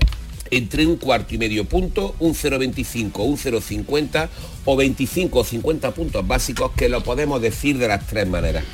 [0.50, 4.28] entre un cuarto y medio punto, un 0,25, un 0,50
[4.64, 8.64] o 25 o 50 puntos básicos que lo podemos decir de las tres maneras.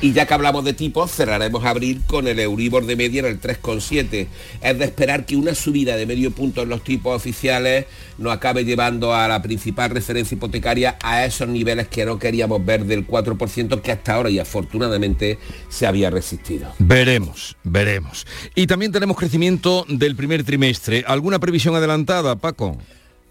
[0.00, 3.40] Y ya que hablamos de tipos, cerraremos abril con el Euribor de media en el
[3.40, 4.26] 3,7.
[4.62, 7.86] Es de esperar que una subida de medio punto en los tipos oficiales
[8.18, 12.84] nos acabe llevando a la principal referencia hipotecaria a esos niveles que no queríamos ver
[12.84, 16.72] del 4% que hasta ahora y afortunadamente se había resistido.
[16.78, 18.26] Veremos, veremos.
[18.54, 21.04] Y también tenemos crecimiento del primer trimestre.
[21.26, 22.78] ¿Alguna previsión adelantada, Paco?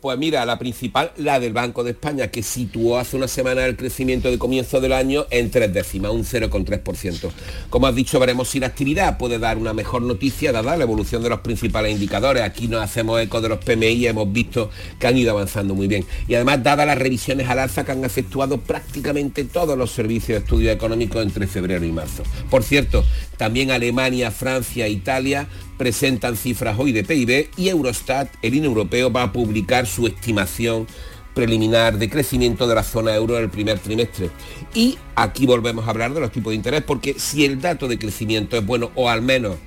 [0.02, 3.78] Pues mira, la principal, la del Banco de España, que situó hace una semana el
[3.78, 7.32] crecimiento de comienzo del año en tres décimas, un 0,3%.
[7.70, 11.24] Como has dicho, veremos si la actividad puede dar una mejor noticia dada la evolución
[11.24, 12.44] de los principales indicadores.
[12.44, 14.70] Aquí nos hacemos eco de los PMI hemos visto
[15.00, 16.06] que han ido avanzando muy bien.
[16.28, 20.44] Y además, dadas las revisiones al alza que han efectuado prácticamente todos los servicios de
[20.44, 22.24] estudio económicos entre febrero y marzo.
[22.52, 23.06] Por cierto,
[23.38, 25.48] también Alemania, Francia, Italia
[25.78, 30.88] presentan cifras hoy de PIB y Eurostat, el INE europeo, va a publicar su estimación
[31.34, 34.30] preliminar de crecimiento de la zona euro en el primer trimestre.
[34.74, 38.00] Y aquí volvemos a hablar de los tipos de interés, porque si el dato de
[38.00, 39.58] crecimiento es bueno, o al menos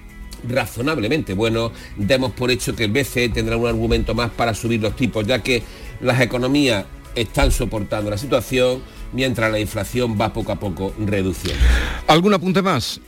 [0.48, 4.96] razonablemente bueno, demos por hecho que el BCE tendrá un argumento más para subir los
[4.96, 5.62] tipos, ya que
[6.00, 8.82] las economías están soportando la situación
[9.12, 11.62] mientras la inflación va poco a poco reduciendo.
[12.06, 13.00] ¿Algún apunte más?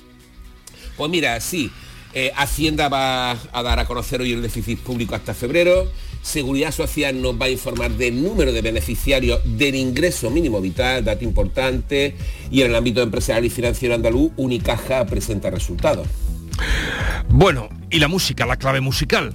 [0.96, 1.70] Pues mira, sí,
[2.12, 5.90] eh, Hacienda va a dar a conocer hoy el déficit público hasta febrero.
[6.22, 11.24] Seguridad Social nos va a informar del número de beneficiarios del ingreso mínimo vital, dato
[11.24, 12.16] importante.
[12.50, 16.06] Y en el ámbito empresarial y financiero andaluz, Unicaja presenta resultados.
[17.28, 19.32] Bueno, ¿y la música, la clave musical?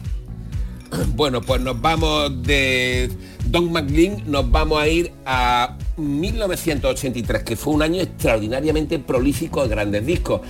[1.16, 3.10] Bueno, pues nos vamos de
[3.46, 9.70] Don McLean, nos vamos a ir a 1983, que fue un año extraordinariamente prolífico de
[9.70, 10.42] grandes discos.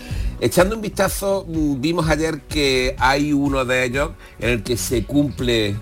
[0.41, 5.03] Echando un vistazo, mm, vimos ayer que hay uno de ellos en el que se
[5.03, 5.75] cumple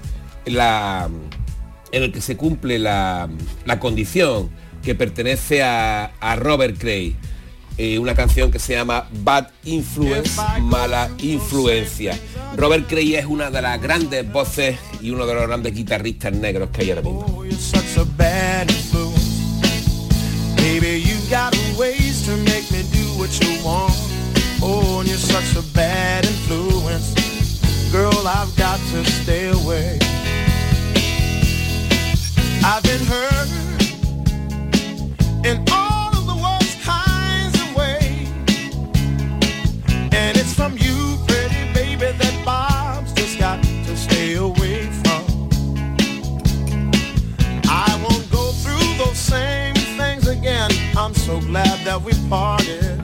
[0.45, 1.09] la
[1.91, 3.29] en el que se cumple la,
[3.79, 4.49] condición
[4.83, 7.15] que pertenece a, Robert Cray.
[7.77, 12.19] Eh, una canción que se llama Bad Influence, mala influencia.
[12.55, 16.69] Robert Cray es una de las grandes voces y uno de los grandes guitarristas negros
[16.71, 17.43] que hay ahora mismo.
[23.65, 23.87] Oh,
[24.65, 27.13] and you're such a bad influence.
[27.91, 29.99] Girl, I've got to stay away.
[32.63, 33.49] I've been hurt
[35.45, 38.29] in all of the worst kinds of ways.
[40.13, 45.23] And it's from you, pretty baby, that Bob's just got to stay away from.
[47.67, 50.71] I won't go through those same things again.
[50.97, 53.02] I'm so glad that we parted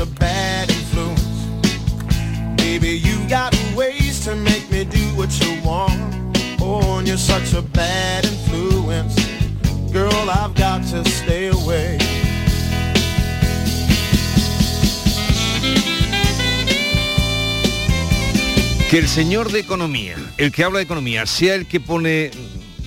[0.00, 1.22] a bad influence.
[2.56, 5.98] Baby, you got ways to make me do what you want.
[6.60, 9.14] Oh, and you're such a bad influence.
[9.92, 11.98] Girl, I've got to stay away.
[18.90, 22.30] Que el señor de economía, el que habla de economía, sea el que pone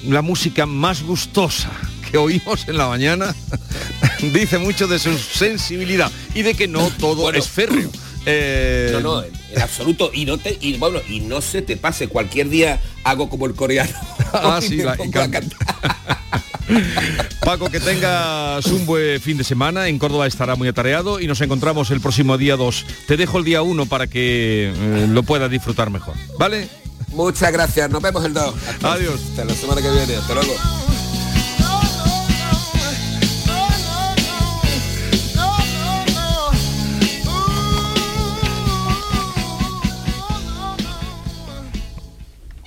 [0.04, 1.70] la música más gustosa
[2.12, 3.34] que oímos en la mañana,
[4.34, 7.90] dice mucho de su sensibilidad y de que no todo es férreo.
[8.26, 10.12] Eh, no, no, en absoluto.
[10.14, 12.08] Y no te, y bueno, y no se te pase.
[12.08, 13.94] Cualquier día hago como el coreano.
[14.34, 14.82] ah, sí,
[17.42, 19.88] Paco, que tengas un buen fin de semana.
[19.88, 22.86] En Córdoba estará muy atareado y nos encontramos el próximo día 2.
[23.08, 26.14] Te dejo el día 1 para que eh, lo puedas disfrutar mejor.
[26.38, 26.70] ¿Vale?
[27.10, 27.90] Muchas gracias.
[27.90, 28.54] Nos vemos el 2.
[28.84, 29.20] Adiós.
[29.30, 30.16] Hasta la semana que viene.
[30.16, 30.54] Hasta luego.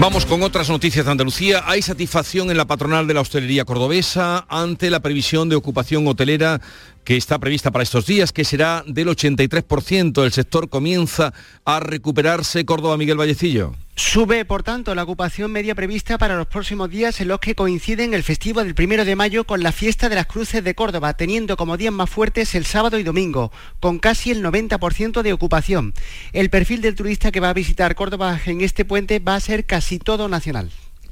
[0.00, 1.62] Vamos con otras noticias de Andalucía.
[1.66, 6.62] Hay satisfacción en la patronal de la hostelería cordobesa ante la previsión de ocupación hotelera
[7.04, 10.24] que está prevista para estos días, que será del 83%.
[10.24, 11.32] El sector comienza
[11.64, 12.64] a recuperarse.
[12.64, 13.74] Córdoba, Miguel Vallecillo.
[13.96, 18.14] Sube, por tanto, la ocupación media prevista para los próximos días en los que coinciden
[18.14, 21.56] el festivo del primero de mayo con la fiesta de las cruces de Córdoba, teniendo
[21.56, 25.92] como días más fuertes el sábado y domingo, con casi el 90% de ocupación.
[26.32, 29.66] El perfil del turista que va a visitar Córdoba en este puente va a ser
[29.66, 30.70] casi todo nacional.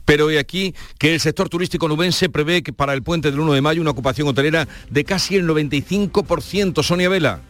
[0.09, 3.53] Pero hoy aquí que el sector turístico nubense prevé que para el puente del 1
[3.53, 6.83] de mayo una ocupación hotelera de casi el 95%.
[6.83, 7.43] Sonia Vela.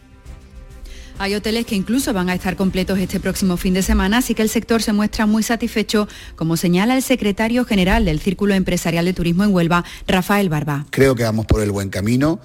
[1.19, 4.41] Hay hoteles que incluso van a estar completos este próximo fin de semana, así que
[4.41, 9.13] el sector se muestra muy satisfecho, como señala el secretario general del Círculo Empresarial de
[9.13, 10.85] Turismo en Huelva, Rafael Barba.
[10.89, 12.41] Creo que vamos por el buen camino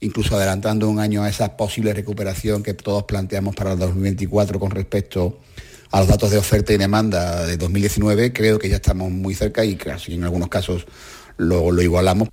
[0.00, 4.70] incluso adelantando un año a esa posible recuperación que todos planteamos para el 2024 con
[4.70, 9.34] respecto a los datos de oferta y demanda de 2019, creo que ya estamos muy
[9.34, 10.86] cerca y casi en algunos casos
[11.36, 12.28] lo igualamos.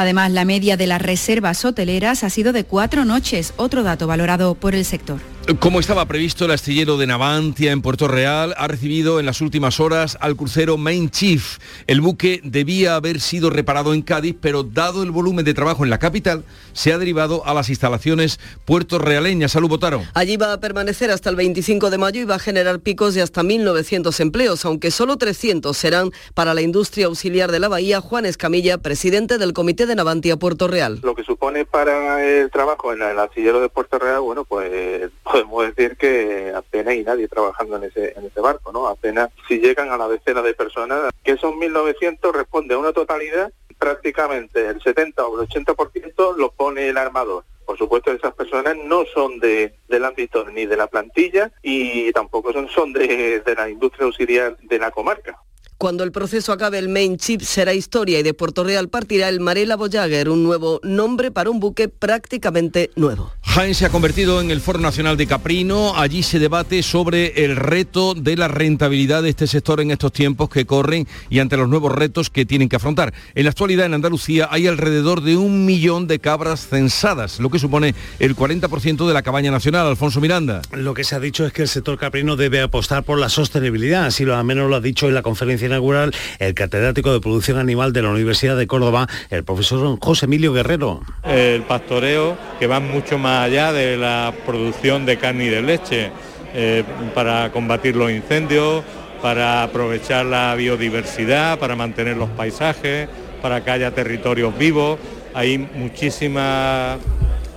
[0.00, 4.54] Además, la media de las reservas hoteleras ha sido de cuatro noches, otro dato valorado
[4.54, 5.18] por el sector.
[5.58, 9.80] Como estaba previsto, el astillero de Navantia en Puerto Real ha recibido en las últimas
[9.80, 11.58] horas al crucero Main Chief.
[11.88, 15.90] El buque debía haber sido reparado en Cádiz, pero dado el volumen de trabajo en
[15.90, 19.52] la capital, se ha derivado a las instalaciones puertorrealeñas.
[19.52, 20.02] Salud, Botaro.
[20.14, 23.22] Allí va a permanecer hasta el 25 de mayo y va a generar picos de
[23.22, 28.00] hasta 1.900 empleos, aunque solo 300 serán para la industria auxiliar de la bahía.
[28.00, 31.00] Juan Escamilla, presidente del Comité de Navantia Puerto Real.
[31.02, 35.10] Lo que supone para el trabajo en el astillero de Puerto Real, bueno, pues
[35.44, 38.88] podemos decir que apenas hay nadie trabajando en ese, barco, ¿no?
[38.88, 43.52] Apenas si llegan a la decena de personas, que son 1.900, responde a una totalidad,
[43.78, 47.44] prácticamente el 70 o el 80% lo pone el armador.
[47.64, 52.52] Por supuesto, esas personas no son de, del ámbito ni de la plantilla y tampoco
[52.52, 55.38] son, son de, de la industria auxiliar de la comarca.
[55.80, 59.40] Cuando el proceso acabe, el main chip será historia y de Puerto Real partirá el
[59.40, 63.32] Marela Voyager, un nuevo nombre para un buque prácticamente nuevo.
[63.40, 65.96] Jaén se ha convertido en el Foro Nacional de Caprino.
[65.96, 70.50] Allí se debate sobre el reto de la rentabilidad de este sector en estos tiempos
[70.50, 73.14] que corren y ante los nuevos retos que tienen que afrontar.
[73.34, 77.58] En la actualidad en Andalucía hay alrededor de un millón de cabras censadas, lo que
[77.58, 79.86] supone el 40% de la cabaña nacional.
[79.86, 80.60] Alfonso Miranda.
[80.72, 84.04] Lo que se ha dicho es que el sector caprino debe apostar por la sostenibilidad,
[84.04, 87.58] así lo al menos lo ha dicho en la conferencia inaugural el catedrático de producción
[87.58, 91.02] animal de la Universidad de Córdoba, el profesor José Emilio Guerrero.
[91.24, 96.10] El pastoreo que va mucho más allá de la producción de carne y de leche
[96.54, 96.82] eh,
[97.14, 98.82] para combatir los incendios,
[99.22, 103.08] para aprovechar la biodiversidad, para mantener los paisajes,
[103.40, 104.98] para que haya territorios vivos.
[105.34, 106.98] Hay muchísimas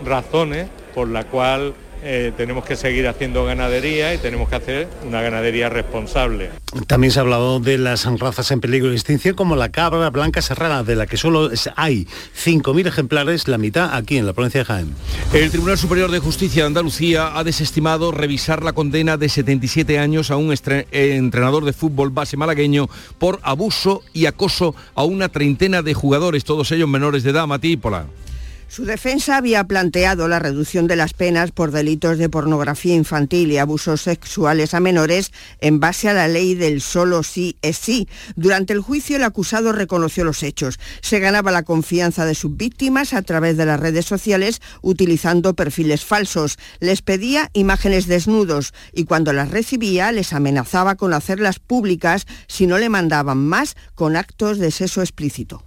[0.05, 1.73] razones por la cual
[2.05, 6.49] eh, tenemos que seguir haciendo ganadería y tenemos que hacer una ganadería responsable.
[6.87, 10.41] También se ha hablado de las razas en peligro de extinción como la cabra blanca
[10.41, 14.65] serrana, de la que solo hay 5.000 ejemplares, la mitad aquí en la provincia de
[14.65, 14.95] Jaén.
[15.33, 20.29] El Tribunal Superior de Justicia de Andalucía ha desestimado revisar la condena de 77 años
[20.29, 20.53] a un
[20.91, 26.71] entrenador de fútbol base malagueño por abuso y acoso a una treintena de jugadores, todos
[26.71, 28.07] ellos menores de edad, Matípola.
[28.67, 33.57] Su defensa había planteado la reducción de las penas por delitos de pornografía infantil y
[33.57, 38.07] abusos sexuales a menores en base a la ley del solo sí es sí.
[38.35, 40.79] Durante el juicio el acusado reconoció los hechos.
[41.01, 46.03] Se ganaba la confianza de sus víctimas a través de las redes sociales utilizando perfiles
[46.03, 46.57] falsos.
[46.79, 52.77] Les pedía imágenes desnudos y cuando las recibía les amenazaba con hacerlas públicas si no
[52.77, 55.63] le mandaban más con actos de sexo explícito.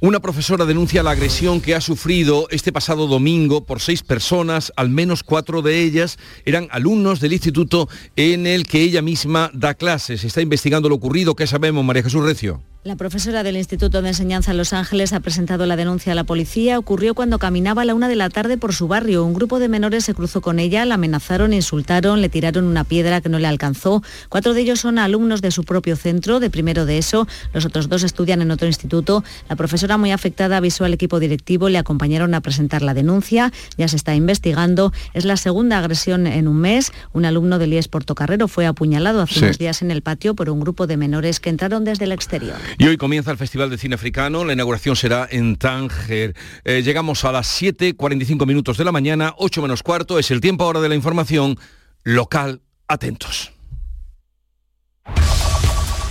[0.00, 4.90] Una profesora denuncia la agresión que ha sufrido este pasado domingo por seis personas, al
[4.90, 10.24] menos cuatro de ellas eran alumnos del instituto en el que ella misma da clases.
[10.24, 11.34] Está investigando lo ocurrido.
[11.34, 12.62] ¿Qué sabemos, María Jesús Recio?
[12.88, 16.24] La profesora del Instituto de Enseñanza en Los Ángeles ha presentado la denuncia a la
[16.24, 16.78] policía.
[16.78, 19.26] Ocurrió cuando caminaba a la una de la tarde por su barrio.
[19.26, 23.20] Un grupo de menores se cruzó con ella, la amenazaron, insultaron, le tiraron una piedra
[23.20, 24.02] que no le alcanzó.
[24.30, 27.28] Cuatro de ellos son alumnos de su propio centro, de primero de eso.
[27.52, 29.22] Los otros dos estudian en otro instituto.
[29.50, 33.52] La profesora muy afectada avisó al equipo directivo, le acompañaron a presentar la denuncia.
[33.76, 34.94] Ya se está investigando.
[35.12, 36.92] Es la segunda agresión en un mes.
[37.12, 40.60] Un alumno del IES Portocarrero fue apuñalado hace unos días en el patio por un
[40.60, 42.56] grupo de menores que entraron desde el exterior.
[42.80, 46.36] Y hoy comienza el Festival de Cine Africano, la inauguración será en Tánger.
[46.64, 50.62] Eh, llegamos a las 7.45 minutos de la mañana, 8 menos cuarto, es el tiempo
[50.62, 51.58] ahora de la información
[52.04, 52.62] local.
[52.86, 53.52] Atentos.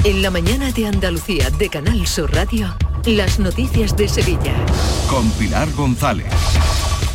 [0.04, 4.54] En la mañana de Andalucía de Canal Sur Radio, las noticias de Sevilla.
[5.10, 6.26] Con Pilar González.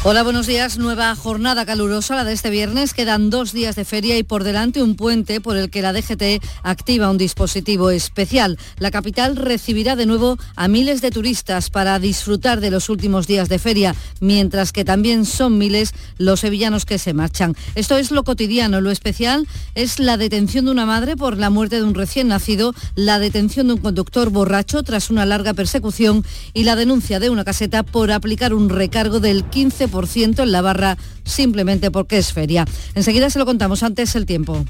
[0.05, 0.78] Hola, buenos días.
[0.78, 2.92] Nueva jornada calurosa, la de este viernes.
[2.92, 6.44] Quedan dos días de feria y por delante un puente por el que la DGT
[6.64, 8.59] activa un dispositivo especial.
[8.78, 13.48] La capital recibirá de nuevo a miles de turistas para disfrutar de los últimos días
[13.48, 17.55] de feria, mientras que también son miles los sevillanos que se marchan.
[17.76, 18.80] Esto es lo cotidiano.
[18.80, 19.46] Lo especial
[19.76, 23.68] es la detención de una madre por la muerte de un recién nacido, la detención
[23.68, 26.24] de un conductor borracho tras una larga persecución
[26.55, 30.97] y la denuncia de una caseta por aplicar un recargo del 15% en la barra
[31.24, 32.66] simplemente porque es feria.
[32.95, 34.64] Enseguida se lo contamos antes el tiempo.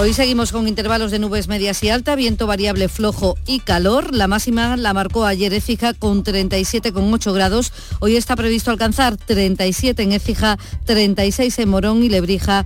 [0.00, 4.14] Hoy seguimos con intervalos de nubes medias y alta, viento variable flojo y calor.
[4.14, 7.72] La máxima la marcó ayer Écija con 37,8 grados.
[8.00, 12.64] Hoy está previsto alcanzar 37 en Écija, 36 en Morón y Lebrija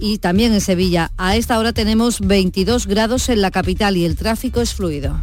[0.00, 1.12] y también en Sevilla.
[1.16, 5.22] A esta hora tenemos 22 grados en la capital y el tráfico es fluido.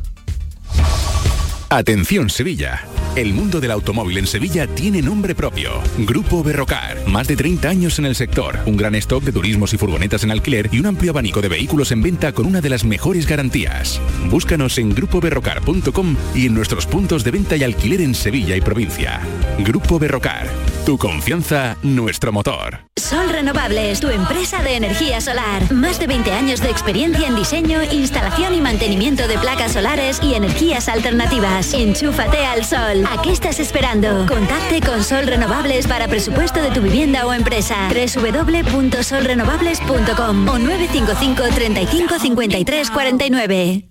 [1.72, 2.86] Atención Sevilla.
[3.16, 5.72] El mundo del automóvil en Sevilla tiene nombre propio.
[6.00, 6.98] Grupo Berrocar.
[7.08, 8.60] Más de 30 años en el sector.
[8.66, 11.94] Un gran stock de turismos y furgonetas en alquiler y un amplio abanico de vehículos
[11.94, 14.02] en venta con una de las mejores garantías.
[14.30, 19.22] Búscanos en grupoberrocar.com y en nuestros puntos de venta y alquiler en Sevilla y provincia.
[19.60, 20.50] Grupo Berrocar.
[20.86, 22.80] Tu confianza, nuestro motor.
[22.98, 25.72] Sol Renovables, tu empresa de energía solar.
[25.72, 30.34] Más de 20 años de experiencia en diseño, instalación y mantenimiento de placas solares y
[30.34, 31.61] energías alternativas.
[31.74, 33.05] Enchúfate al sol.
[33.07, 34.26] ¿A qué estás esperando?
[34.26, 37.88] Contacte con Sol Renovables para presupuesto de tu vivienda o empresa.
[37.89, 43.88] www.solrenovables.com o 955 35 53 49.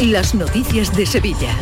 [0.00, 1.54] Las noticias de Sevilla.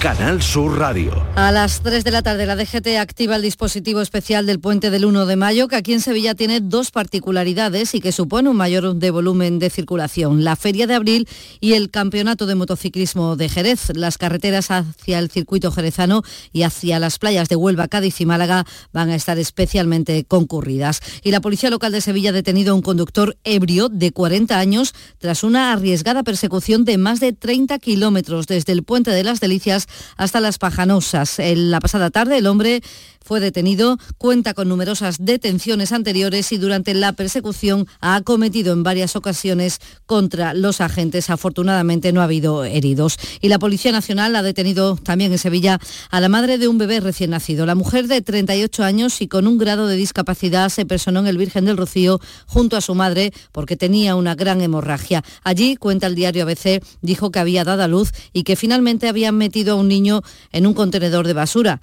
[0.00, 1.12] Canal Sur Radio.
[1.34, 5.04] A las 3 de la tarde la DGT activa el dispositivo especial del puente del
[5.04, 8.94] 1 de mayo, que aquí en Sevilla tiene dos particularidades y que supone un mayor
[8.94, 10.42] de volumen de circulación.
[10.42, 11.28] La Feria de Abril
[11.60, 13.94] y el Campeonato de Motociclismo de Jerez.
[13.94, 18.64] Las carreteras hacia el circuito jerezano y hacia las playas de Huelva, Cádiz y Málaga
[18.94, 21.02] van a estar especialmente concurridas.
[21.22, 24.94] Y la Policía Local de Sevilla ha detenido a un conductor ebrio de 40 años
[25.18, 29.88] tras una arriesgada persecución de más de 30 kilómetros desde el Puente de las Delicias
[30.16, 31.38] hasta las Pajanosas.
[31.38, 32.82] En la pasada tarde el hombre
[33.30, 39.14] fue detenido, cuenta con numerosas detenciones anteriores y durante la persecución ha cometido en varias
[39.14, 41.30] ocasiones contra los agentes.
[41.30, 43.18] Afortunadamente no ha habido heridos.
[43.40, 45.78] Y la Policía Nacional ha detenido también en Sevilla
[46.10, 47.66] a la madre de un bebé recién nacido.
[47.66, 51.38] La mujer de 38 años y con un grado de discapacidad se personó en el
[51.38, 55.22] Virgen del Rocío junto a su madre porque tenía una gran hemorragia.
[55.44, 59.36] Allí, cuenta el diario ABC, dijo que había dado a luz y que finalmente habían
[59.36, 61.80] metido a un niño en un contenedor de basura.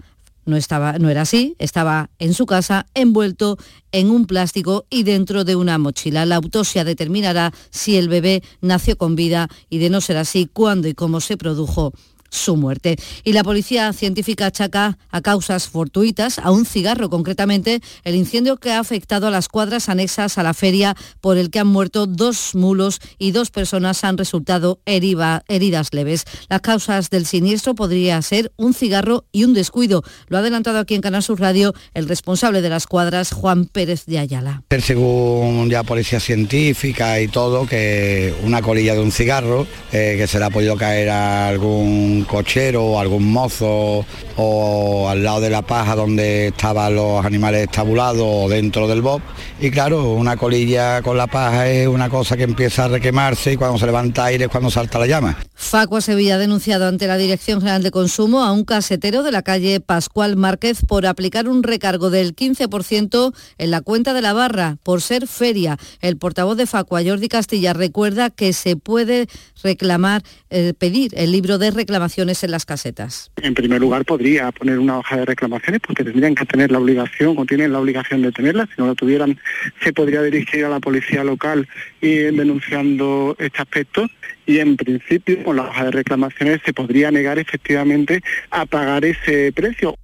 [0.48, 3.58] No, estaba, no era así, estaba en su casa envuelto
[3.92, 6.26] en un plástico y dentro de una mochila.
[6.26, 10.88] La autopsia determinará si el bebé nació con vida y de no ser así, cuándo
[10.88, 11.92] y cómo se produjo
[12.30, 12.98] su muerte.
[13.24, 18.72] Y la policía científica achaca a causas fortuitas, a un cigarro concretamente, el incendio que
[18.72, 22.56] ha afectado a las cuadras anexas a la feria por el que han muerto dos
[22.56, 26.26] mulos y dos personas han resultado heridas leves.
[26.50, 30.04] Las causas del siniestro podría ser un cigarro y un descuido.
[30.28, 34.20] Lo ha adelantado aquí en Canal Radio el responsable de las cuadras, Juan Pérez de
[34.20, 34.64] Ayala.
[34.80, 40.40] Según ya policía científica y todo, que una colilla de un cigarro, eh, que se
[40.40, 44.06] le ha podido caer a algún cochero o algún mozo
[44.38, 49.22] o al lado de la paja donde estaban los animales estabulados o dentro del bob.
[49.60, 53.58] Y claro, una colilla con la paja es una cosa que empieza a requemarse y
[53.58, 55.38] cuando se levanta aire es cuando salta la llama.
[55.60, 59.42] Facua Sevilla ha denunciado ante la Dirección General de Consumo a un casetero de la
[59.42, 64.78] calle Pascual Márquez por aplicar un recargo del 15% en la cuenta de la barra
[64.84, 65.78] por ser feria.
[66.00, 69.26] El portavoz de Facua, Jordi Castilla, recuerda que se puede
[69.64, 73.32] reclamar, eh, pedir el libro de reclamaciones en las casetas.
[73.42, 77.36] En primer lugar, podría poner una hoja de reclamaciones porque tendrían que tener la obligación
[77.36, 78.68] o tienen la obligación de tenerla.
[78.68, 79.40] Si no lo tuvieran,
[79.84, 81.68] se podría dirigir a la policía local
[82.00, 84.08] y denunciando este aspecto.
[84.48, 89.52] Y en principio, con la hoja de reclamaciones se podría negar efectivamente a pagar ese
[89.52, 89.96] precio.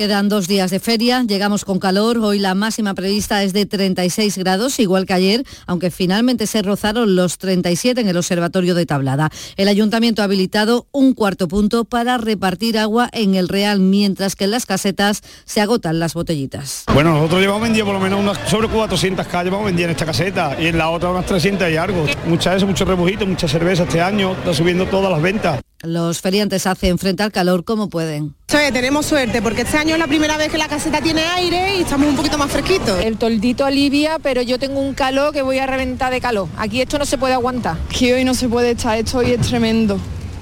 [0.00, 4.38] Quedan dos días de feria, llegamos con calor, hoy la máxima prevista es de 36
[4.38, 9.28] grados, igual que ayer, aunque finalmente se rozaron los 37 en el Observatorio de Tablada.
[9.58, 14.44] El ayuntamiento ha habilitado un cuarto punto para repartir agua en el Real, mientras que
[14.44, 16.84] en las casetas se agotan las botellitas.
[16.94, 20.06] Bueno, nosotros llevamos vendido por lo menos unas sobre 400 calles, llevamos vendido en esta
[20.06, 22.06] caseta y en la otra unas 300 y algo.
[22.24, 25.60] Mucha eso, mucho rebujito, mucha cerveza este año, está subiendo todas las ventas.
[25.82, 28.34] Los feriantes hacen frente al calor como pueden.
[28.46, 31.80] tenemos suerte porque este año es la primera vez que la caseta tiene aire y
[31.80, 33.00] estamos un poquito más fresquitos.
[33.02, 36.48] El toldito alivia, pero yo tengo un calor que voy a reventar de calor.
[36.58, 37.78] Aquí esto no se puede aguantar.
[37.88, 39.98] Que hoy no se puede estar, esto hoy es tremendo.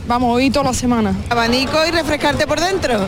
[0.08, 1.14] Vamos, hoy toda la semana.
[1.30, 3.06] Abanico y refrescarte por dentro.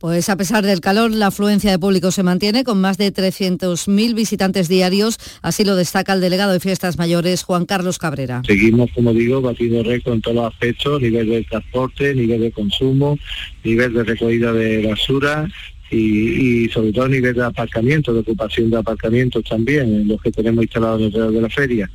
[0.00, 4.14] Pues a pesar del calor, la afluencia de público se mantiene con más de 300.000
[4.14, 8.40] visitantes diarios, así lo destaca el delegado de Fiestas Mayores, Juan Carlos Cabrera.
[8.46, 13.18] Seguimos, como digo, batiendo récord en todos los aspectos, nivel de transporte, nivel de consumo,
[13.62, 15.46] nivel de recogida de basura
[15.90, 20.64] y, sobre todo nivel de aparcamiento, de ocupación de aparcamientos también, en los que tenemos
[20.64, 21.90] instalados alrededor de la feria.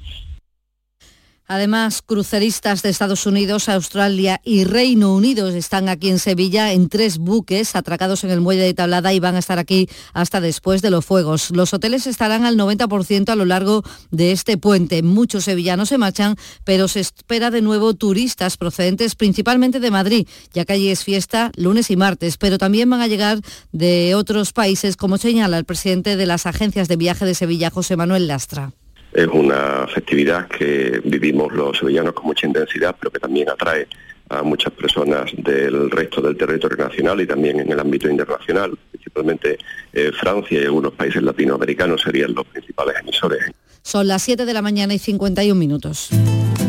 [1.48, 7.20] Además, cruceristas de Estados Unidos, Australia y Reino Unido están aquí en Sevilla en tres
[7.20, 10.90] buques atracados en el muelle de Tablada y van a estar aquí hasta después de
[10.90, 11.52] los fuegos.
[11.52, 15.04] Los hoteles estarán al 90% a lo largo de este puente.
[15.04, 20.66] Muchos sevillanos se marchan, pero se espera de nuevo turistas procedentes principalmente de Madrid, ya
[20.66, 23.40] que allí es fiesta lunes y martes, pero también van a llegar
[23.72, 27.96] de otros países, como señala el presidente de las agencias de viaje de Sevilla, José
[27.98, 28.74] Manuel Lastra
[29.16, 33.88] es una festividad que vivimos los sevillanos con mucha intensidad, pero que también atrae
[34.28, 39.58] a muchas personas del resto del territorio nacional y también en el ámbito internacional, principalmente
[39.94, 43.40] eh, Francia y algunos países latinoamericanos serían los principales emisores.
[43.84, 46.10] Son las 7 de la mañana y 51 minutos.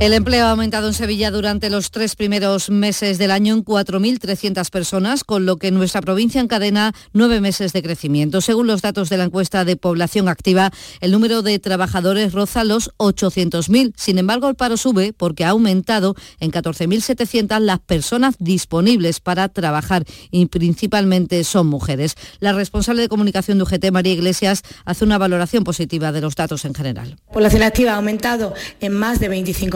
[0.00, 4.68] El empleo ha aumentado en Sevilla durante los tres primeros meses del año en 4.300
[4.68, 8.40] personas, con lo que nuestra provincia encadena nueve meses de crecimiento.
[8.40, 12.90] Según los datos de la encuesta de población activa, el número de trabajadores roza los
[12.98, 13.94] 800.000.
[13.96, 20.04] Sin embargo, el paro sube porque ha aumentado en 14.700 las personas disponibles para trabajar
[20.32, 22.16] y principalmente son mujeres.
[22.40, 26.64] La responsable de comunicación de UGT, María Iglesias, hace una valoración positiva de los datos
[26.64, 27.16] en general.
[27.28, 29.28] La población activa ha aumentado en más de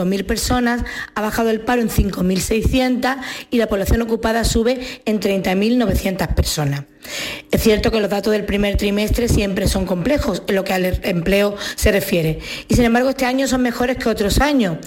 [0.09, 0.83] 25.000 personas,
[1.15, 3.17] ha bajado el paro en 5.600
[3.49, 6.83] y la población ocupada sube en 30.900 personas.
[7.51, 10.85] Es cierto que los datos del primer trimestre siempre son complejos en lo que al
[11.03, 14.77] empleo se refiere y sin embargo este año son mejores que otros años.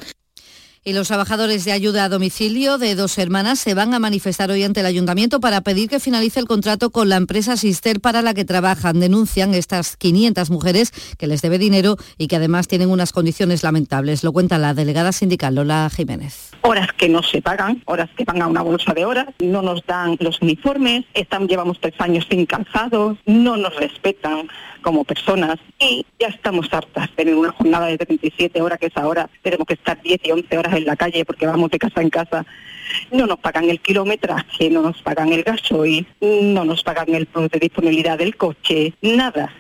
[0.84, 4.64] Y los trabajadores de ayuda a domicilio de dos hermanas se van a manifestar hoy
[4.64, 8.34] ante el ayuntamiento para pedir que finalice el contrato con la empresa Sister para la
[8.34, 8.98] que trabajan.
[8.98, 14.24] Denuncian estas 500 mujeres que les debe dinero y que además tienen unas condiciones lamentables.
[14.24, 16.50] Lo cuenta la delegada sindical Lola Jiménez.
[16.62, 19.86] Horas que no se pagan, horas que van a una bolsa de horas, no nos
[19.86, 24.48] dan los uniformes, están, llevamos tres años sin calzados, no nos respetan
[24.82, 28.96] como personas y ya estamos hartas de tener una jornada de 37 horas que es
[28.96, 32.02] ahora, tenemos que estar 10 y 11 horas en la calle porque vamos de casa
[32.02, 32.44] en casa.
[33.10, 37.58] No nos pagan el kilometraje, no nos pagan el gasoil, no nos pagan el de
[37.58, 39.52] disponibilidad del coche, nada.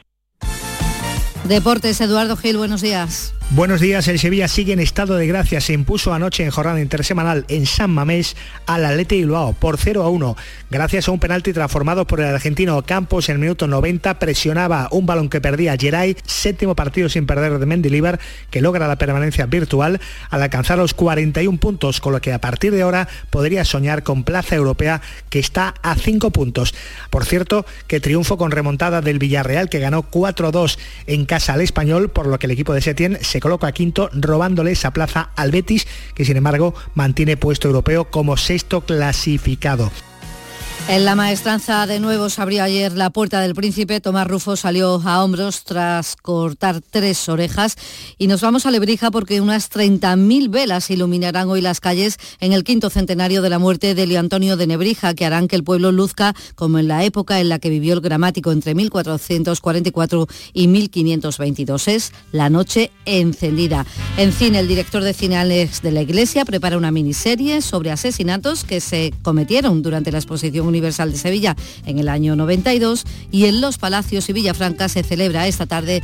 [1.44, 3.34] Deportes, Eduardo Gil, buenos días.
[3.54, 5.60] Buenos días, el Sevilla sigue en estado de gracia.
[5.60, 8.34] Se impuso anoche en jornada intersemanal en San Mamés
[8.64, 10.36] al Atleti Bilbao por 0 a 1.
[10.70, 15.04] Gracias a un penalti transformado por el argentino Campos en el minuto 90, presionaba un
[15.04, 20.00] balón que perdía Geray, séptimo partido sin perder de Mendilibar, que logra la permanencia virtual
[20.30, 24.24] al alcanzar los 41 puntos, con lo que a partir de ahora podría soñar con
[24.24, 26.74] plaza europea que está a 5 puntos.
[27.10, 32.08] Por cierto, que triunfo con remontada del Villarreal, que ganó 4-2 en casa al español,
[32.08, 35.86] por lo que el equipo de Setién se coloca quinto, robándole esa plaza al Betis,
[36.14, 39.90] que sin embargo mantiene puesto europeo como sexto clasificado.
[40.88, 44.00] En la maestranza de nuevo se abrió ayer la puerta del príncipe.
[44.00, 47.76] Tomás Rufo salió a hombros tras cortar tres orejas.
[48.18, 52.64] Y nos vamos a Lebrija porque unas 30.000 velas iluminarán hoy las calles en el
[52.64, 55.92] quinto centenario de la muerte de Leo Antonio de Nebrija, que harán que el pueblo
[55.92, 61.88] luzca como en la época en la que vivió el gramático entre 1444 y 1522.
[61.88, 63.86] Es la noche encendida.
[64.18, 68.80] En cine, el director de Cinales de la Iglesia prepara una miniserie sobre asesinatos que
[68.80, 71.56] se cometieron durante la exposición Universal de Sevilla
[71.86, 76.02] en el año 92 y en Los Palacios y Villafranca se celebra esta tarde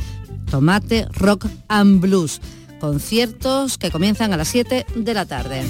[0.49, 2.39] Tomate Rock and Blues,
[2.79, 5.63] conciertos que comienzan a las 7 de la tarde.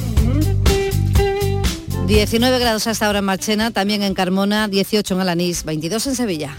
[2.07, 6.57] 19 grados hasta ahora en Marchena, también en Carmona, 18 en Alanís, 22 en Sevilla.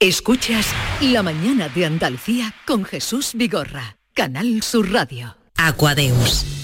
[0.00, 0.68] Escuchas
[1.00, 5.36] La mañana de Andalucía con Jesús Vigorra, Canal Sur Radio.
[5.56, 6.46] Aquadeus,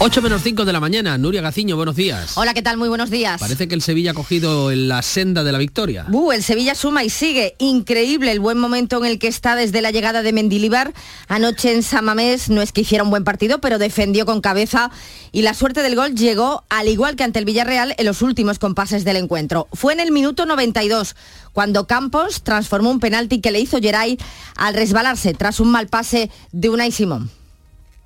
[0.00, 2.38] 8 menos 5 de la mañana, Nuria Gaciño, buenos días.
[2.38, 2.76] Hola, ¿qué tal?
[2.76, 3.40] Muy buenos días.
[3.40, 6.06] Parece que el Sevilla ha cogido la senda de la victoria.
[6.12, 7.56] Uh, el Sevilla suma y sigue.
[7.58, 10.94] Increíble el buen momento en el que está desde la llegada de Mendilibar.
[11.26, 14.92] Anoche en Samamés no es que hiciera un buen partido, pero defendió con cabeza
[15.32, 18.60] y la suerte del gol llegó, al igual que ante el Villarreal, en los últimos
[18.60, 19.66] compases del encuentro.
[19.72, 21.16] Fue en el minuto 92
[21.52, 24.16] cuando Campos transformó un penalti que le hizo Geray
[24.54, 27.32] al resbalarse tras un mal pase de Unai Simón.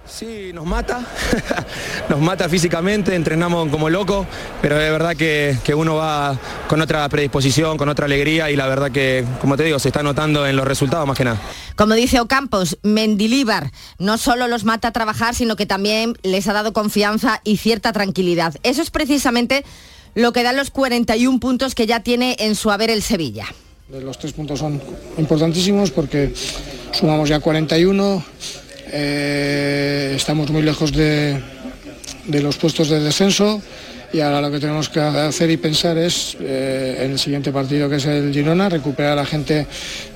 [0.07, 1.07] Sí, nos mata,
[2.09, 4.26] nos mata físicamente, entrenamos como locos,
[4.61, 6.38] pero es verdad que, que, uno va
[6.68, 10.03] con otra predisposición, con otra alegría y la verdad que, como te digo, se está
[10.03, 11.40] notando en los resultados más que nada.
[11.76, 16.53] Como dice Ocampos, Mendilíbar no solo los mata a trabajar, sino que también les ha
[16.53, 18.55] dado confianza y cierta tranquilidad.
[18.64, 19.64] Eso es precisamente
[20.14, 23.46] lo que dan los 41 puntos que ya tiene en su haber el Sevilla.
[23.88, 24.80] Los tres puntos son
[25.16, 26.34] importantísimos porque
[26.92, 28.24] sumamos ya 41
[28.94, 29.61] eh,
[30.14, 31.40] estamos muy lejos de,
[32.26, 33.60] de, los puestos de descenso
[34.12, 37.88] y ahora lo que tenemos que hacer y pensar es eh, en el siguiente partido
[37.88, 39.66] que es el Girona, recuperar a la gente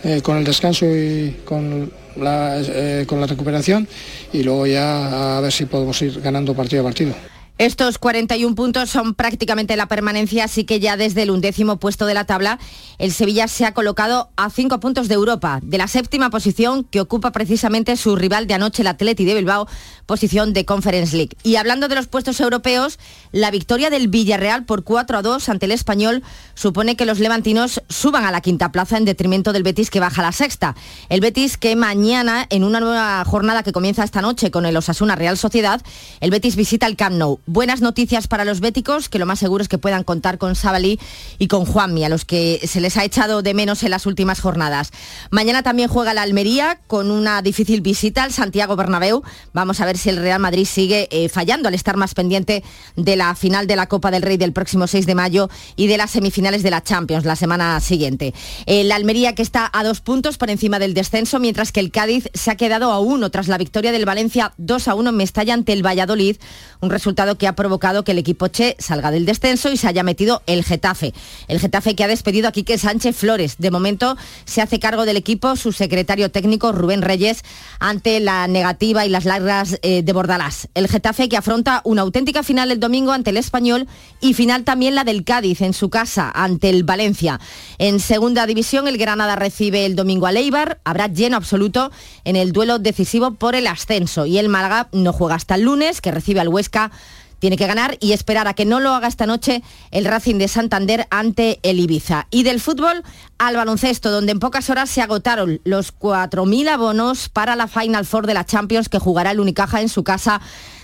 [0.05, 3.89] eh, con el descanso y con la, eh, con la recuperación
[4.33, 7.36] y luego ya a ver si podemos ir ganando partido a partido.
[7.59, 12.13] Estos 41 puntos son prácticamente la permanencia, así que ya desde el undécimo puesto de
[12.13, 12.59] la tabla,
[12.99, 17.01] el Sevilla se ha colocado a cinco puntos de Europa, de la séptima posición que
[17.01, 19.69] ocupa precisamente su rival de anoche, el Atleti de Bilbao,
[20.05, 21.35] posición de Conference League.
[21.45, 22.99] Y hablando de los puestos europeos,
[23.33, 26.23] la victoria del Villarreal por 4 a 2 ante el Español
[26.55, 30.21] supone que los levantinos suban a la quinta plaza en detrimento del Betis que baja
[30.21, 30.77] a la sexta.
[31.09, 35.17] El Betis que mañana, en una nueva jornada que comienza esta noche con el Osasuna
[35.17, 35.81] Real Sociedad,
[36.21, 39.63] el Betis visita el Camp Nou buenas noticias para los béticos, que lo más seguro
[39.63, 40.99] es que puedan contar con Sabalí
[41.39, 44.41] y con Juanmi, a los que se les ha echado de menos en las últimas
[44.41, 44.91] jornadas.
[45.31, 49.23] Mañana también juega la Almería con una difícil visita al Santiago Bernabéu.
[49.53, 52.65] Vamos a ver si el Real Madrid sigue eh, fallando al estar más pendiente
[52.97, 55.97] de la final de la Copa del Rey del próximo 6 de mayo y de
[55.97, 58.35] las semifinales de la Champions la semana siguiente.
[58.67, 61.91] Eh, la Almería que está a dos puntos por encima del descenso, mientras que el
[61.91, 65.17] Cádiz se ha quedado a uno tras la victoria del Valencia 2 a 1 en
[65.17, 66.37] Mestalla ante el Valladolid,
[66.81, 70.03] un resultado que ha provocado que el equipo Che salga del descenso y se haya
[70.03, 71.15] metido el Getafe.
[71.49, 73.57] El Getafe que ha despedido a Quique Sánchez Flores.
[73.59, 77.43] De momento se hace cargo del equipo su secretario técnico Rubén Reyes
[77.79, 80.69] ante la negativa y las largas eh, de Bordalás.
[80.75, 83.87] El Getafe que afronta una auténtica final el domingo ante el Español
[84.21, 87.41] y final también la del Cádiz en su casa ante el Valencia.
[87.79, 90.81] En segunda división el Granada recibe el domingo a Leibar.
[90.85, 91.91] Habrá lleno absoluto
[92.25, 96.01] en el duelo decisivo por el ascenso y el Málaga no juega hasta el lunes
[96.01, 96.91] que recibe al Huesca
[97.39, 100.49] tiene que ganar y esperar a que no lo haga esta noche el Racing de
[100.49, 102.27] Santander ante el Ibiza.
[102.31, 103.03] Y del fútbol
[103.39, 108.27] al baloncesto, donde en pocas horas se agotaron los 4.000 abonos para la Final Four
[108.27, 110.41] de la Champions que jugará el Unicaja en su casa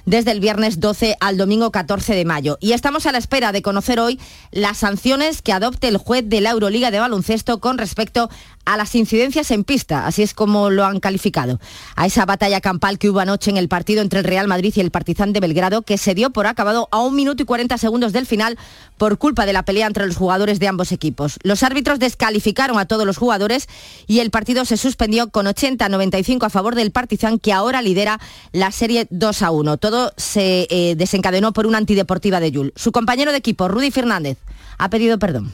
[0.06, 2.58] desde el viernes 12 al domingo 14 de mayo.
[2.60, 6.40] Y estamos a la espera de conocer hoy las sanciones que adopte el juez de
[6.40, 8.28] la Euroliga de baloncesto con respecto
[8.64, 11.60] a las incidencias en pista, así es como lo han calificado,
[11.96, 14.80] a esa batalla campal que hubo anoche en el partido entre el Real Madrid y
[14.80, 18.12] el Partizan de Belgrado, que se dio por acabado a un minuto y 40 segundos
[18.12, 18.58] del final
[19.02, 21.40] por culpa de la pelea entre los jugadores de ambos equipos.
[21.42, 23.66] Los árbitros descalificaron a todos los jugadores
[24.06, 28.20] y el partido se suspendió con 80-95 a favor del Partizan, que ahora lidera
[28.52, 29.76] la serie 2 a 1.
[29.78, 32.72] Todo se eh, desencadenó por una antideportiva de Yul.
[32.76, 34.38] Su compañero de equipo, Rudy Fernández,
[34.78, 35.52] ha pedido perdón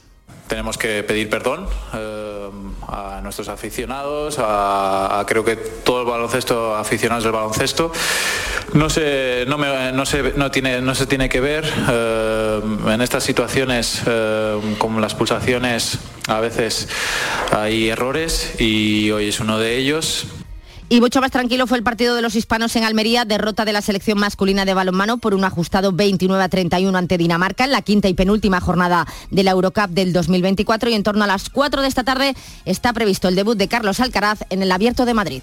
[0.48, 2.50] tenemos que pedir perdón eh,
[2.88, 7.92] a nuestros aficionados, a, creo que todo el baloncesto, aficionados del baloncesto.
[8.74, 14.58] No se, no, no tiene, no se tiene que ver eh, en estas situaciones eh,
[14.78, 16.88] como las pulsaciones, a veces
[17.52, 20.26] hay errores y hoy es uno de ellos.
[20.90, 23.82] Y mucho más tranquilo fue el partido de los hispanos en Almería, derrota de la
[23.82, 28.08] selección masculina de balonmano por un ajustado 29 a 31 ante Dinamarca en la quinta
[28.08, 31.88] y penúltima jornada de la Eurocup del 2024 y en torno a las 4 de
[31.88, 32.34] esta tarde
[32.64, 35.42] está previsto el debut de Carlos Alcaraz en el Abierto de Madrid.